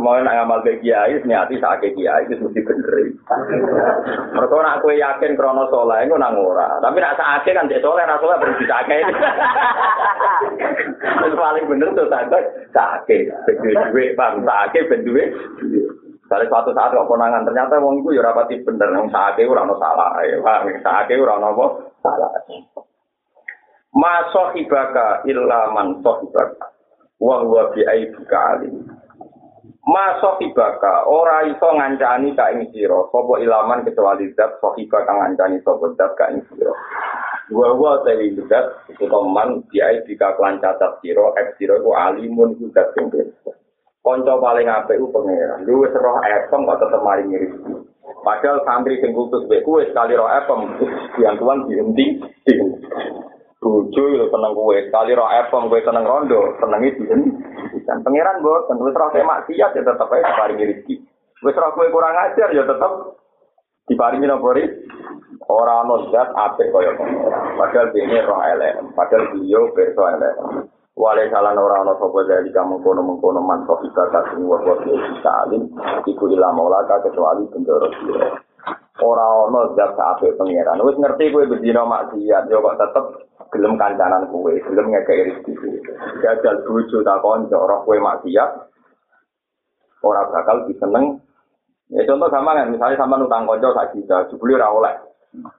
[0.00, 3.12] mau nak ngamal ke kiai, niati sakit kiai itu mesti bener.
[4.32, 6.80] Mereka nak kue yakin krono soleh, itu nang ora.
[6.80, 9.04] Tapi nak sakit kan cek soleh, nak soleh berarti sakit.
[11.26, 13.22] Itu paling bener tuh sakit, sakit.
[13.92, 15.24] Duit, bang sakit, beduwe.
[16.24, 19.76] Dari suatu saat kok konangan ternyata wong iku ya rapati bener, wong sakit ora ono
[19.76, 21.66] salah, ya paham, sakit ora ono apa
[22.00, 22.30] salah.
[23.92, 26.75] Ma sahibaka illa man sahibaka.
[27.20, 28.84] Wa huwa bi aibika alim.
[29.86, 33.06] Masok ibaka ora iso ngancani ka ing sira.
[33.14, 36.74] Sapa ilaman kecuali zat sahiba kang ngancani sapa zat ka ing sira.
[37.54, 42.58] Wa huwa tali zat iku man bi aibika lan cacat sira ek sira ku alimun
[42.58, 43.06] ku zat sing
[44.02, 45.62] kanca paling apik ku pangeran.
[45.66, 47.54] Luwes roh epem kok tetep mari mirip
[48.26, 50.60] padahal santri sing kultus mek kuwi sekali roh epem.
[51.22, 52.06] Yang tuan dihenti
[53.66, 57.02] bojo yo seneng kowe kali ro epom kowe seneng rondo seneng iki
[57.86, 60.94] dan pangeran boten wis ro maksiat ya tetep ae diparingi rezeki.
[61.42, 62.92] Wis ro kowe kurang ajar ya tetep
[63.90, 64.64] diparingi napa ri?
[65.46, 68.74] Ora ono zat kaya pangeran padahal dene ro elek.
[68.94, 70.34] Padahal beliau perso elek.
[70.96, 74.80] Wale salan ora ana sapa dari kamu kono mengkono man bisa kasih wa wa
[75.20, 75.68] salim
[76.08, 78.32] iku ila maulaka kecuali pendoro sira
[79.04, 84.28] ora ana zat apik pangeran wis ngerti kowe bedino maksiat yo kok tetep gelem kancanan
[84.30, 85.78] kue, gelem ngekei rezeki kue.
[86.22, 88.50] Gagal bojo tak konco, roh kue maksiat,
[90.02, 91.20] ora bakal diseneng.
[91.86, 94.94] Ya contoh sama kan, misalnya sama nutang konco sak juta, jubli ora oleh.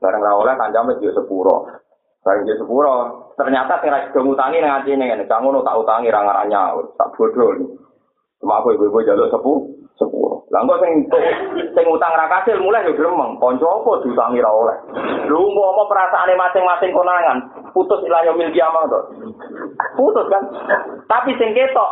[0.03, 1.69] Bareng ora oleh kancame dia sepuro.
[2.25, 6.25] Bareng dia sepuro, ternyata sing ra juga ngutangi nang atine ngene, ngono tak utangi ra
[6.99, 7.55] tak bodoh.
[8.37, 9.77] Cuma aku ibu-ibu jaluk sepuh.
[9.97, 10.26] sepuluh.
[10.47, 11.03] Lah kok sing
[11.75, 13.35] sing utang ra kasil mulai yo gremeng.
[13.35, 14.77] Kanca apa diutangi ra oleh.
[15.27, 17.37] Lho umpama perasaane masing-masing konangan
[17.75, 18.99] putus ila yaumil kiamah to.
[19.99, 20.43] Putus kan.
[21.11, 21.91] Tapi sing ketok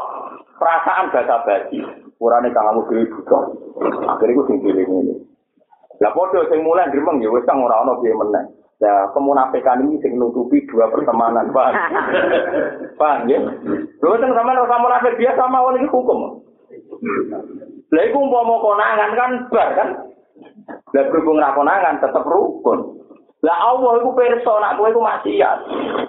[0.55, 1.83] perasaan gak bagi.
[2.15, 3.43] Urane kamu dhewe butuh.
[4.07, 5.19] Akhire ku sing dhewe ngene.
[5.99, 8.55] Lah padha sing mulai gremeng yo wis kang ora ana piye meneh.
[8.75, 11.71] Ya, kemunafikan ini sing nutupi dua pertemanan, Pak.
[12.99, 13.39] Pak, ya.
[14.03, 16.43] Lho, sampean ora munafik biasa mawon iki hukum.
[17.93, 19.89] Lah iku umpama konangan kan bar kan.
[20.95, 22.95] Lah berhubung ra konangan tetep rukun.
[23.45, 25.57] Lah Allah iku pirsa nak kowe iku maksiat.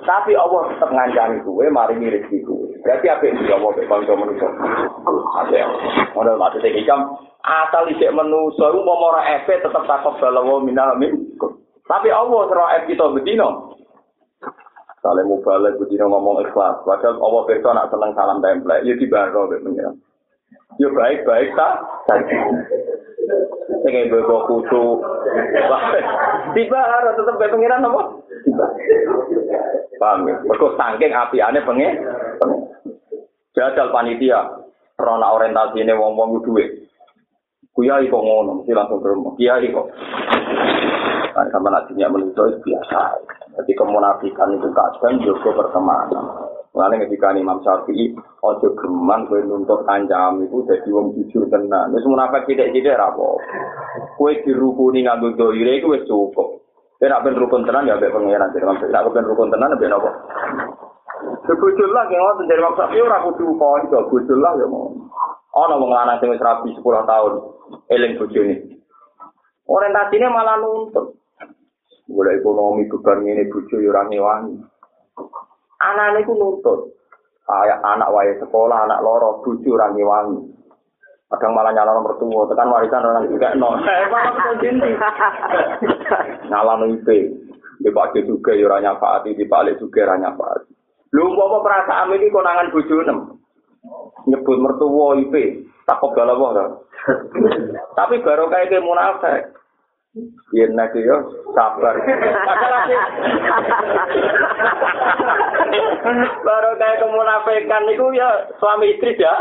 [0.09, 2.65] Tapi Allah tetep ngancani kowe mari rezeki kowe.
[2.81, 4.49] Berarti apik iki Allah mek kanca manusa.
[5.45, 5.63] Ada.
[6.17, 7.13] Ora mati iki jam
[7.45, 11.13] asal isik manusa umpama ora efe tetep takok balawa minal min.
[11.85, 13.77] Tapi Allah serah ef kita bedino.
[15.07, 15.39] Kalau mau
[15.79, 19.95] bedino ngomong ikhlas, padahal Allah pirsa nak seneng salam template, ya dibaro mek pengiran.
[20.77, 21.69] Yo baik-baik ta.
[23.83, 24.85] Sing ibu kudu.
[26.53, 28.03] Tiba harus tetep bae pengiran apa?
[29.97, 30.37] Paham ya?
[30.45, 31.95] Mergo saking apiane pengen.
[33.57, 34.41] Jajal panitia.
[34.97, 36.89] Rona orientasi ini wong-wong duwe.
[37.77, 39.37] Kuyai kok ngono, mesti langsung ke rumah.
[39.37, 39.93] Kiai kok.
[41.37, 43.01] Nah, sama nantinya menuju biasa.
[43.61, 46.56] Jadi kemunafikan itu kadang juga pertemanan.
[46.77, 48.13] Mulane ketika Imam Syafi'i
[48.45, 51.89] ojo geman kowe nuntut kancam iku dadi wong jujur tenan.
[51.97, 53.41] Wis munafik sithik-sithik ra apa.
[54.21, 56.61] Kowe dirukuni nganggo doire iku wis cukup.
[57.01, 60.11] Nek ben rukun tenan ya mbek pangeran nek ben rukun tenan mbek napa?
[61.49, 64.93] Sebujul lah yang ngoten dari Imam Syafi'i ora kudu iso bujul lah ya mau.
[65.57, 67.33] Ana wong lanang sing wis rapi 10 tahun
[67.89, 68.57] eling bojone.
[69.65, 71.17] Orientasinya malah nuntut.
[72.13, 74.05] Mulai ekonomi beban ini bojo ya ora
[75.83, 76.97] Anak ku nuntut.
[77.47, 80.57] Kayak anak wae sekolah, anak loro, bucu orang ngewangi.
[81.27, 83.75] Kadang malah nyala nomor tua, tekan warisan orang juga no.
[86.47, 87.09] Nyala IP.
[87.83, 90.71] Di Pak juga ya nyafaati, di balik juga orang nyafaati.
[91.15, 93.19] Lu mau perasaan ini konangan bucu nem.
[94.27, 95.35] Nyebut mertua IP.
[95.87, 96.51] Takut galau
[97.99, 99.55] Tapi baru kayak munafik.
[100.57, 101.17] Yen nek yo
[101.53, 101.93] sabar.
[106.41, 109.35] Baru kayak kemunafikan niku ya suami istri ya.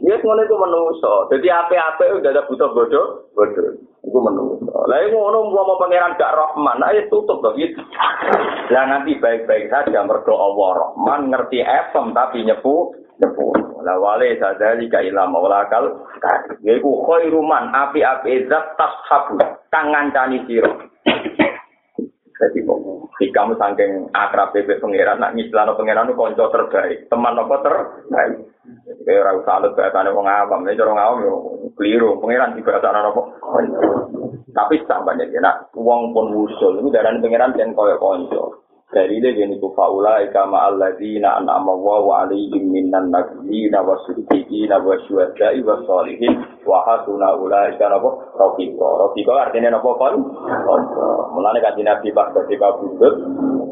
[0.00, 1.26] Ya ngono iku menungso.
[1.34, 3.82] Dadi ape-ape udah ada butuh bodoh, bodoh.
[4.06, 4.78] Iku menungso.
[4.86, 7.82] Lah ngono mau pangeran gak Rahman, ayo tutup to gitu.
[8.70, 13.52] Lah nanti baik-baik saja mergo Allah Rahman ngerti efem tapi nyepu nyepu.
[13.84, 16.08] Lah wale sadari ka ila maulakal.
[16.64, 20.72] Ya iku khairuman api-api zat tashabu kang ngancani sira.
[22.40, 22.80] Jadi kok
[23.20, 28.48] kamu saking akrab bebek pangeran nak ngislano pangeran itu konco terbaik, teman apa terbaik.
[28.88, 31.32] Jadi kayak orang salut bahasane wong awam, ini orang awam yo
[31.76, 33.22] keliru pangeran di bahasa apa
[34.50, 38.59] tapi sampai jadi nak uang pun usul itu dari pangeran dan koyo konco
[38.90, 44.98] dari dia gini ku faula ikama alladzina an'ama wa alaihim minan nabiyina wa siddiqina wa
[45.06, 48.10] syuhada'i wa hasuna ulaika napa?
[48.34, 48.88] Rafiqa.
[49.06, 50.14] Rafiqa artinya napa kon
[51.38, 53.14] mulane kanjeng Nabi pas ketika bundut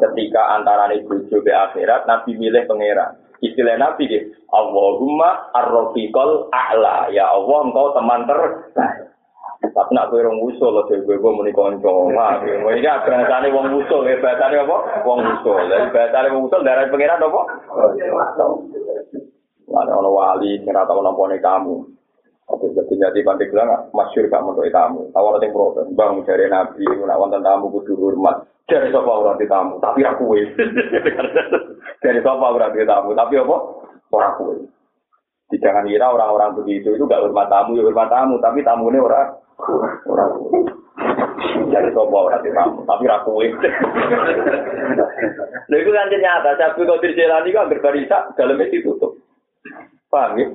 [0.07, 3.19] ketika antara bojo be akhirat Nabi milih pangeran.
[3.43, 7.11] Istilah Nabi gitu Allahumma ar-rafiqal a'la.
[7.11, 9.18] Ya Allah engkau teman terbaik
[9.59, 11.91] Tapi nak kowe rong usul lho dhewe kowe muni kanca.
[11.91, 12.39] Wah,
[12.79, 14.77] iki agrasane wong usul, ya bahasane apa?
[15.03, 15.59] Wong usul.
[15.67, 17.41] Lah bahasane wong usul darah pengiran apa?
[19.69, 21.77] Ada orang wali sing ora tau nampone kamu.
[22.49, 25.13] Oke, jadi jadi pandai bilang masyur gak mau tamu.
[25.13, 28.41] Awal yang protes, bang dari nabi, nak wonten tamu kudu hormat.
[28.65, 30.49] Dari sofa orang tamu, tapi aku wes.
[32.05, 33.57] dari sofa orang tamu, tapi apa?
[34.09, 34.57] Orang kue.
[35.61, 39.29] Jangan kira orang-orang begitu itu gak hormat tamu, ya hormat tamu, tapi tamu ini orang
[39.59, 40.39] Orang
[41.69, 43.47] Jadi sopo orang di tamu, tapi rakuwe.
[45.69, 49.19] Lha iku kan nyata, Sabtu Qadir Jilani kok anggar barisa dalamnya ditutup.
[50.09, 50.47] Paham ya?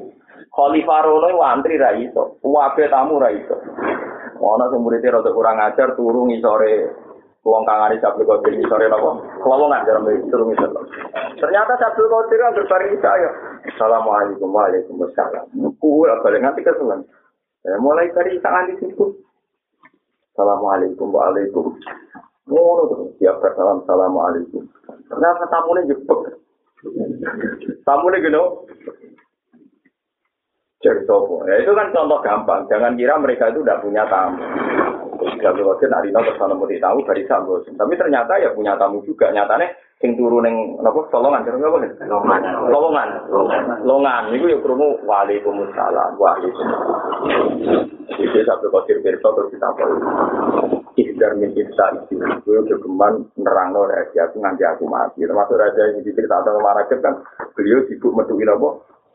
[0.54, 3.56] Khalifah Rono itu antri ra iso, wabe tamu ra iso.
[4.42, 6.92] Ono sing muridé rada kurang ajar turu ngisore
[7.46, 9.18] wong kangane Sabtu Qadir ngisore napa?
[9.40, 10.70] Kelowongan dalam turu ngisor.
[11.40, 13.32] Ternyata Sabtu Qadir anggar barisa ya.
[13.70, 15.46] Assalamualaikum waalaikumsalam.
[15.80, 17.06] Kuwi balik nganti kesuwen.
[17.64, 19.24] Ya, mulai dari tangan di situ.
[20.36, 21.80] Assalamualaikum, waalaikum.
[22.44, 24.68] Ngono terus siap salam, assalamualaikum.
[25.08, 26.20] Ternyata tamunya jepek.
[27.88, 28.68] Tamunya gino.
[30.84, 31.48] Jadi sopo.
[31.48, 32.68] Ya itu kan contoh gampang.
[32.68, 34.44] Jangan kira mereka itu tidak punya tamu.
[35.24, 37.64] Tidak berarti nak dino bersama mau tamu dari sambo.
[37.64, 39.32] Tapi ternyata ya punya tamu juga.
[39.32, 39.72] Nyatanya
[40.04, 41.08] sing turu ning napa?
[41.08, 43.08] Tolongan kira apa nih longan longan
[43.88, 46.20] longan niku ya krungu waalaikumsalam.
[46.20, 47.00] Waalaikumsalam.
[48.12, 49.84] Iki satu kosir pirsa terus kita apa
[51.00, 55.24] ihdar min ifsa isi gue udah geman nerangno rahasia aku nganti aku mati.
[55.24, 57.24] Termasuk raja yang diceritakan sama Marakib kan
[57.56, 58.70] beliau sibuk metuin apa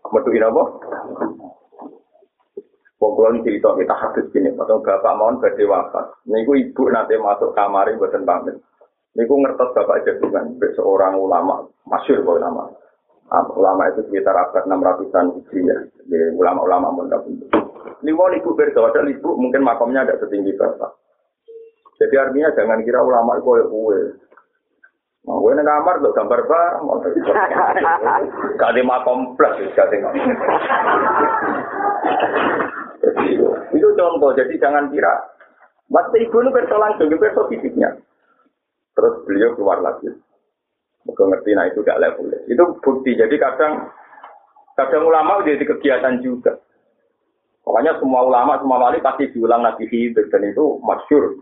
[0.08, 0.62] metuin apa
[2.98, 6.18] Pokoknya cerita kita hadis gini, atau bapak mohon badai wafat.
[6.26, 8.58] Ini ibu nanti masuk kamar buatan pamit.
[9.18, 12.70] Niku ngertos Bapak Jagungan, seorang ulama, masyur kok nama.
[13.50, 15.80] Ulama itu sekitar abad 600-an Hijriah.
[16.06, 17.10] Ya, ulama-ulama pun.
[17.98, 20.94] Ini mau ibu berdoa, ibu mungkin makamnya ada setinggi Bapak.
[21.98, 24.00] Jadi artinya jangan kira ulama itu ya kue.
[25.26, 26.86] Nah, gue kamar untuk gambar barang.
[28.54, 29.98] Gak di makom plus, gak di
[33.68, 35.10] itu contoh, jadi jangan kira.
[35.90, 37.92] Mas ibu itu berdoa langsung, berdoa fisiknya.
[38.98, 40.10] Terus beliau keluar lagi.
[41.06, 42.34] Mereka ngerti, nah itu gak level.
[42.50, 43.14] Itu bukti.
[43.14, 43.94] Jadi kadang
[44.74, 46.58] kadang ulama jadi kegiatan juga.
[47.62, 50.26] Pokoknya semua ulama, semua wali pasti diulang lagi hidup.
[50.34, 51.38] Dan itu masyur.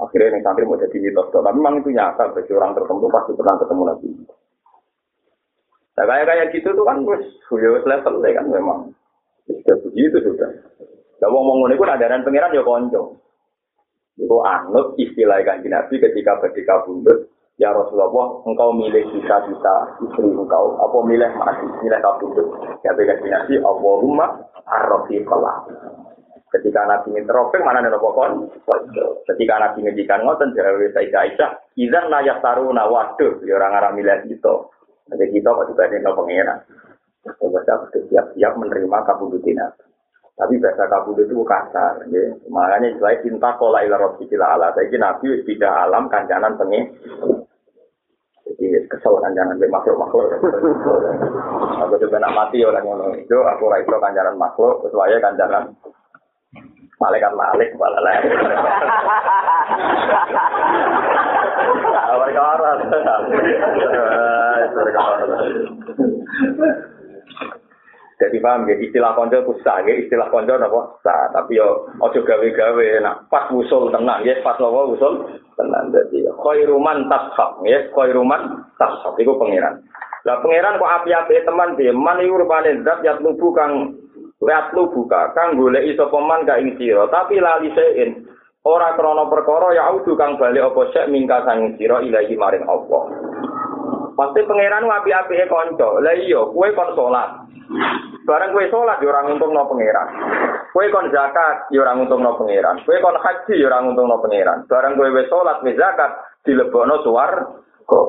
[0.00, 1.28] Akhirnya yang santri mau jadi mitos.
[1.28, 2.32] Tapi memang itu nyata.
[2.32, 4.08] Bagi orang tertentu pasti pernah ketemu lagi.
[6.00, 7.28] Nah kayak kayak gitu tuh kan terus
[7.60, 8.80] ya level kan memang.
[9.44, 10.48] Sudah begitu sudah.
[11.20, 13.20] Nah, ngomong ngomong itu ada pengiran ya konco.
[14.20, 17.32] Itu anut istilah kanji Nabi ketika ketika bundut.
[17.60, 20.80] Ya Rasulullah, engkau milih kita-kita istri engkau.
[20.80, 22.48] Apa milih mati, milih kau bundut.
[22.84, 24.26] Ya kanji Nabi, Allahumma
[24.68, 25.56] arrofiqallah.
[26.50, 28.58] Ketika Nabi ini teropeng, mana ada pokok?
[29.22, 34.26] Ketika Nabi ngedikan ngoten, jawa Sayyidah Aisyah, izan layak taruna, waduh, ya orang arah milih
[34.26, 34.54] kita.
[35.14, 36.58] Jadi kita kok dibanding no pengeran.
[37.22, 37.74] Kita
[38.10, 39.89] siap-siap menerima kabudutin Nabi.
[40.40, 42.00] Tapi bahasa kabul itu kasar.
[42.08, 42.32] Ya.
[42.48, 44.72] Makanya istilah cinta kola ila robbikila ala.
[44.72, 46.96] Saya nabi tidak alam kancanan pengen.
[48.48, 50.40] Jadi kesel kancanan be makhluk-makhluk.
[51.80, 53.36] aku coba nak mati orang ngono itu.
[53.36, 54.80] Aku itu kancanan makhluk.
[54.88, 55.76] Kecuali kancanan
[56.96, 58.22] malaikat malik kepala lain.
[62.16, 62.78] Mereka orang.
[64.72, 65.28] Mereka orang.
[68.20, 69.96] Jadi paham ya, istilah konco itu sah, ya.
[69.96, 71.32] istilah konco apa sah.
[71.32, 75.88] Tapi yo ojo gawe-gawe, nah pas usul tenang, ya pas nopo usul tenang.
[75.88, 79.80] Jadi khairuman tashab, ya khairuman tashab, itu pangeran.
[80.28, 83.96] Lah pangeran kok api-api teman dia, man itu rupanya zat yat lubu kang
[84.44, 86.76] lihat lubu kang golek iso peman ka ing
[87.08, 88.28] tapi lali sein.
[88.60, 93.08] Ora krono perkara ya audu kang balik apa sek mingka sang sira ilahi maring Allah.
[94.20, 95.96] Pasti pangeran api-api konco.
[96.04, 97.40] Lah iya, kue kon salat.
[98.28, 100.12] Barang kue sholat, ya orang untung no pangeran.
[100.76, 102.84] Kue kon zakat, ya orang untung no pangeran.
[102.84, 104.68] Kue kon haji, ya orang untung no pangeran.
[104.68, 107.32] Barang kue wes sholat, wes zakat, dilebono suar.
[107.88, 108.08] Kok?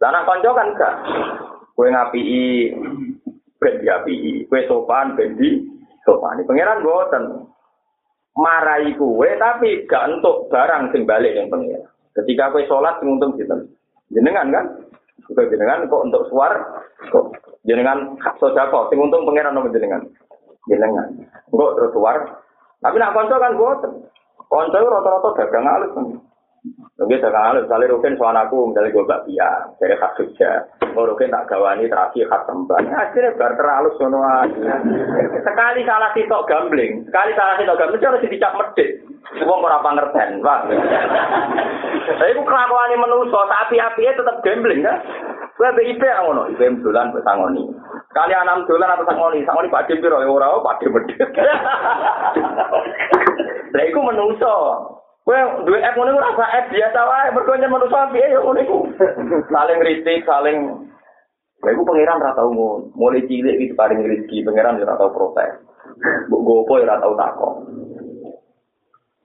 [0.00, 0.94] Lana konco kan gak?
[1.76, 2.20] Kue ngapi
[3.60, 5.60] ben diapi, kue sopan ben di
[6.08, 6.48] sopani.
[6.48, 7.24] Pangeran boten
[8.32, 11.84] marahi kue tapi gak untuk barang sing balik yang pangeran.
[12.16, 13.68] Ketika kue sholat sing untung sinten?
[14.08, 14.66] Jenengan kan?
[15.26, 16.52] Kue jenengan kok untuk suar
[17.10, 20.02] kok jenengan sodako sing untung pangeran nomor jenengan.
[20.68, 21.08] Jenengan.
[21.50, 22.16] Kok terus suar.
[22.80, 23.92] Tapi nak konco kan boten.
[24.48, 25.92] Konco rata-rata dagang alus.
[27.00, 30.68] Oke, sekarang alus, misalnya Rukin soal aku, misalnya gue gak biar, dari khas Jogja.
[30.94, 32.84] Rukin tak gawani terakhir khas Tembang.
[32.90, 34.74] Akhirnya bar aja.
[35.40, 39.00] Sekali salah sitok gambling, sekali salah sitok gambling, harus dicap medit.
[39.46, 40.60] Wong ora pangerten, Pak.
[42.18, 44.98] Tapi ku kelakuane manusa, api-apinya tetap gambling kan.
[45.54, 47.68] Kowe BIP ngono, IP dolan mbok sangoni.
[48.16, 51.20] Kali anam dolan atau sangoni, sangoni Pak Dim piro ora Pak Dim medit.
[53.76, 54.00] Lah iku.
[55.30, 58.58] Kowe duwe app ngono ora usah app biasa wae, mergo nyen manusa piye ya ngono
[58.66, 58.78] iku.
[59.54, 60.58] Saling kritik, saling
[61.62, 62.90] Lha iku pangeran ora tau ngono.
[62.98, 65.62] Mulai cilik iki paling rezeki, pangeran ora tau protes.
[66.26, 67.54] Mbok gopo ora tau takon.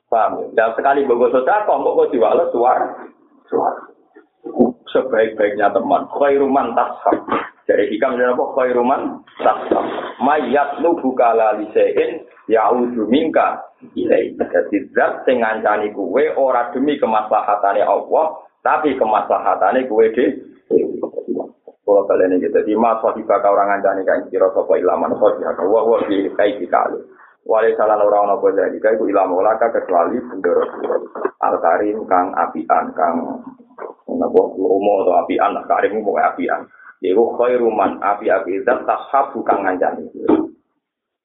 [0.06, 0.54] Paham?
[0.54, 2.80] Dan sekali bogo sodako, kok kok diwales suar,
[3.50, 3.74] suar.
[4.94, 7.18] Sebaik-baiknya teman, khairuman tashab.
[7.66, 9.82] Jadi hikam dan apa khairuman tashab.
[10.22, 13.58] Mayat nu bukala lisein ya'udhu minka
[13.94, 14.34] ilai.
[14.34, 20.26] Jadi zat sing ngancani kuwe ora demi kemaslahatane Allah, tapi kemaslahatane kuwe di
[21.86, 25.86] kalau kalian ini jadi mas wahibah kau orang ngancani kan kira sopo ilaman sosial wah
[25.86, 26.98] wah di kai dikali.
[27.46, 30.66] Wali salah orang boleh jadi kai ilam olaka kecuali bendoro
[31.46, 33.38] al karim kang apian kang
[34.10, 36.66] nabo lomo atau apian lah karim mau apian
[37.06, 40.10] Iku khairuman api-api zat tashabu kang ngancani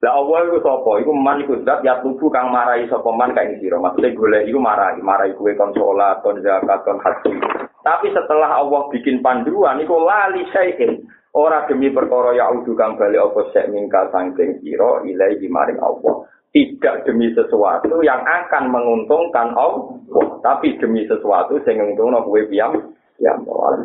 [0.00, 0.90] Lah Allah iku sapa?
[1.04, 3.76] Iku man iku zat ya tubuh kang marahi sapa man kae sira.
[3.76, 7.36] Maksude golek iku marahi, marahi kuwe kon salat, kon zakat, kon haji.
[7.84, 11.04] Tapi setelah Allah bikin panduan iku lali syai'in.
[11.36, 16.24] Ora demi perkara ya udu kang bali apa sek mingkal sangking sira ilahi maring Allah.
[16.50, 19.94] Tidak demi sesuatu yang akan menguntungkan Allah,
[20.42, 22.74] tapi demi sesuatu sing nguntungno kuwe piyam.
[23.20, 23.84] Ya, Allah.